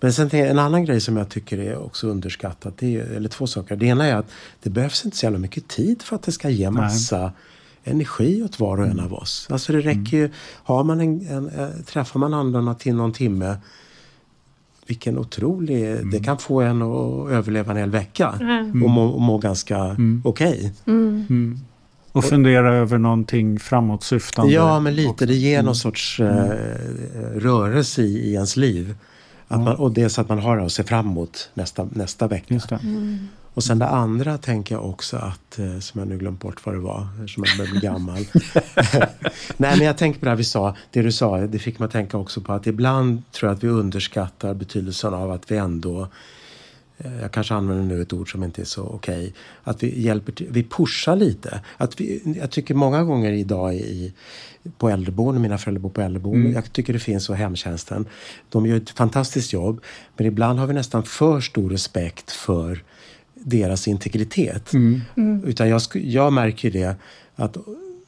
[0.00, 3.46] Men sen en annan grej som jag tycker är också underskattat, det är, eller två
[3.46, 3.76] saker.
[3.76, 4.30] Det ena är att
[4.62, 7.30] det behövs inte så jävla mycket tid för att det ska ge massa Nej
[7.84, 9.04] energi åt var och en mm.
[9.04, 9.46] av oss.
[9.50, 10.30] Alltså det räcker ju,
[10.64, 13.56] har man en, en, eh, träffar man andra till någon timme
[14.90, 15.90] vilken otrolig...
[15.90, 16.10] Mm.
[16.10, 18.82] Det kan få en att överleva en hel vecka mm.
[18.82, 20.22] och, må, och må ganska mm.
[20.24, 20.58] okej.
[20.58, 20.94] Okay.
[20.94, 21.26] Mm.
[21.30, 21.58] mm.
[22.12, 24.52] Och fundera över någonting framåtsyftande.
[24.52, 25.26] Ja, men lite.
[25.26, 26.26] Det ger någon sorts uh,
[27.34, 28.94] rörelse i, i ens liv.
[29.48, 32.28] Att man, och det är så att man har att se fram emot nästa, nästa
[32.28, 32.60] vecka.
[33.54, 36.74] Och sen det andra tänker jag också att, eh, som jag nu glömt bort vad
[36.74, 38.16] det var, som jag börjar bli gammal.
[39.56, 41.86] Nej men jag tänker på det här vi sa, det du sa, det fick mig
[41.86, 45.56] att tänka också på att ibland tror jag att vi underskattar betydelsen av att vi
[45.56, 46.08] ändå
[46.98, 49.18] eh, jag kanske använder nu ett ord som inte är så okej.
[49.18, 49.32] Okay,
[49.64, 51.60] att vi hjälper till, vi pushar lite.
[51.76, 54.12] Att vi, jag tycker många gånger idag i,
[54.78, 56.40] på äldreboende, mina föräldrar bor på äldreboende.
[56.40, 56.52] Mm.
[56.52, 58.06] Jag tycker det finns så hemtjänsten.
[58.48, 59.80] De gör ett fantastiskt jobb.
[60.16, 62.82] Men ibland har vi nästan för stor respekt för
[63.44, 64.72] deras integritet.
[64.72, 65.00] Mm.
[65.16, 65.44] Mm.
[65.44, 66.96] Utan jag, jag märker det
[67.36, 67.56] att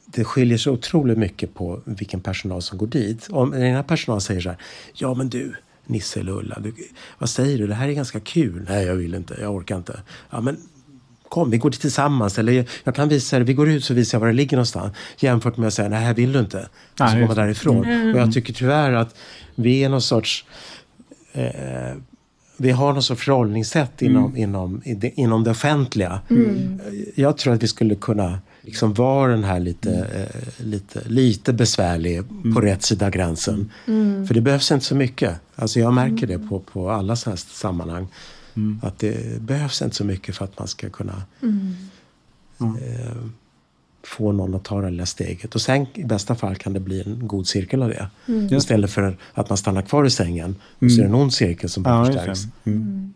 [0.05, 3.27] det skiljer sig otroligt mycket på vilken personal som går dit.
[3.29, 4.57] Om den här personalen säger så här,
[4.93, 5.55] ja men du
[5.85, 6.73] Nisse eller Ulla, du,
[7.17, 7.67] vad säger du?
[7.67, 8.65] Det här är ganska kul.
[8.69, 10.01] Nej, jag vill inte, jag orkar inte.
[10.29, 10.57] Ja, men
[11.29, 12.39] kom, vi går dit tillsammans.
[12.39, 14.93] Eller jag kan visa dig, vi går ut så visar jag var det ligger någonstans.
[15.17, 16.69] Jämfört med att säga, nej, här vill du inte.
[16.99, 17.85] Och så går man därifrån.
[17.85, 18.13] Mm.
[18.13, 19.15] Och jag tycker tyvärr att
[19.55, 20.45] vi är någon sorts
[21.33, 21.97] eh,
[22.63, 24.37] vi har något sorts förhållningssätt inom, mm.
[24.37, 24.81] inom,
[25.15, 26.19] inom det offentliga.
[26.29, 26.79] Mm.
[27.15, 30.21] Jag tror att vi skulle kunna liksom vara den här lite, mm.
[30.21, 32.53] eh, lite, lite besvärlig mm.
[32.53, 33.71] på rätt sida gränsen.
[33.87, 34.27] Mm.
[34.27, 35.35] För det behövs inte så mycket.
[35.55, 38.07] Alltså jag märker det på, på alla sådana här sammanhang.
[38.55, 38.79] Mm.
[38.83, 41.23] Att det behövs inte så mycket för att man ska kunna
[42.61, 43.17] eh,
[44.03, 45.55] få någon att ta det lilla steget.
[45.55, 48.07] Och sen i bästa fall kan det bli en god cirkel av det.
[48.27, 48.53] Mm.
[48.53, 51.69] Istället för att man stannar kvar i sängen och så är det en ond cirkel
[51.69, 52.39] som bara ja, förstärks.
[52.63, 53.13] Mm.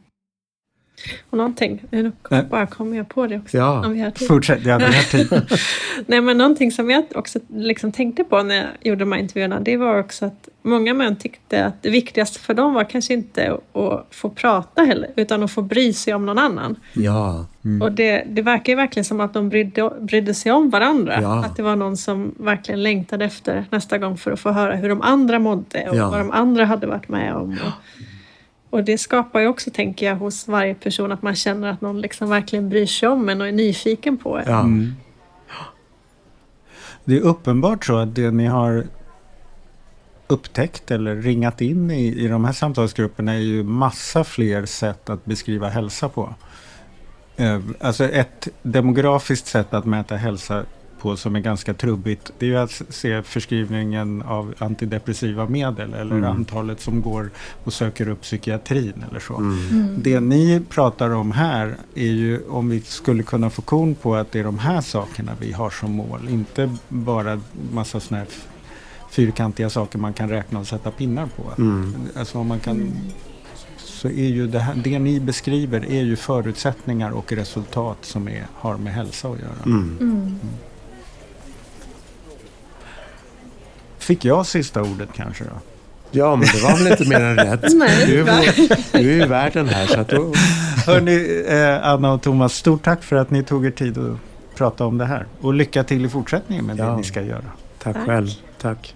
[1.29, 2.11] Och någonting, nu
[2.49, 3.57] bara kommer jag på det också.
[3.57, 4.27] Ja, om vi har tid.
[4.27, 4.65] fortsätt.
[4.65, 5.59] Ja, vi har tid.
[6.05, 9.59] Nej, men någonting som jag också liksom tänkte på när jag gjorde de här intervjuerna,
[9.59, 13.57] det var också att många män tyckte att det viktigaste för dem var kanske inte
[13.73, 16.75] att få prata heller, utan att få bry sig om någon annan.
[16.93, 17.45] Ja.
[17.65, 17.81] Mm.
[17.81, 21.21] Och det, det verkar ju verkligen som att de brydde, brydde sig om varandra.
[21.21, 21.45] Ja.
[21.45, 24.89] Att det var någon som verkligen längtade efter nästa gång för att få höra hur
[24.89, 26.09] de andra mådde och ja.
[26.09, 27.57] vad de andra hade varit med om.
[27.65, 31.81] Och, och det skapar ju också, tänker jag, hos varje person att man känner att
[31.81, 34.43] någon liksom verkligen bryr sig om en och är nyfiken på en.
[34.47, 34.59] Ja.
[34.59, 34.93] Mm.
[37.05, 38.83] Det är uppenbart så att det ni har
[40.27, 45.25] upptäckt eller ringat in i, i de här samtalsgrupperna är ju massa fler sätt att
[45.25, 46.35] beskriva hälsa på.
[47.35, 50.63] Eh, alltså ett demografiskt sätt att mäta hälsa
[51.01, 52.31] på som är ganska trubbigt.
[52.39, 56.31] Det är ju att se förskrivningen av antidepressiva medel eller mm.
[56.31, 57.29] antalet som går
[57.63, 59.35] och söker upp psykiatrin eller så.
[59.35, 59.67] Mm.
[59.69, 59.95] Mm.
[60.03, 64.31] Det ni pratar om här är ju om vi skulle kunna få kon på att
[64.31, 66.29] det är de här sakerna vi har som mål.
[66.29, 67.41] Inte bara
[67.73, 68.31] massa sådana här
[69.09, 71.61] fyrkantiga saker man kan räkna och sätta pinnar på.
[71.61, 71.95] Mm.
[72.15, 72.91] Alltså om man kan
[73.77, 78.47] så är ju det, här, det ni beskriver är ju förutsättningar och resultat som är,
[78.53, 79.63] har med hälsa att göra.
[79.65, 79.97] Mm.
[79.99, 80.39] Mm.
[83.97, 85.51] Fick jag sista ordet kanske då?
[86.11, 87.73] Ja, men det var väl inte mer än rätt.
[87.73, 89.87] Nej, du, är, du är ju värd den här.
[89.87, 90.33] Så att då...
[90.85, 94.17] Hörrni, eh, Anna och Thomas, stort tack för att ni tog er tid att
[94.55, 95.25] prata om det här.
[95.41, 96.85] Och lycka till i fortsättningen med ja.
[96.85, 97.41] det ni ska göra.
[97.83, 98.05] Tack, tack.
[98.05, 98.27] själv.
[98.61, 98.95] Tack.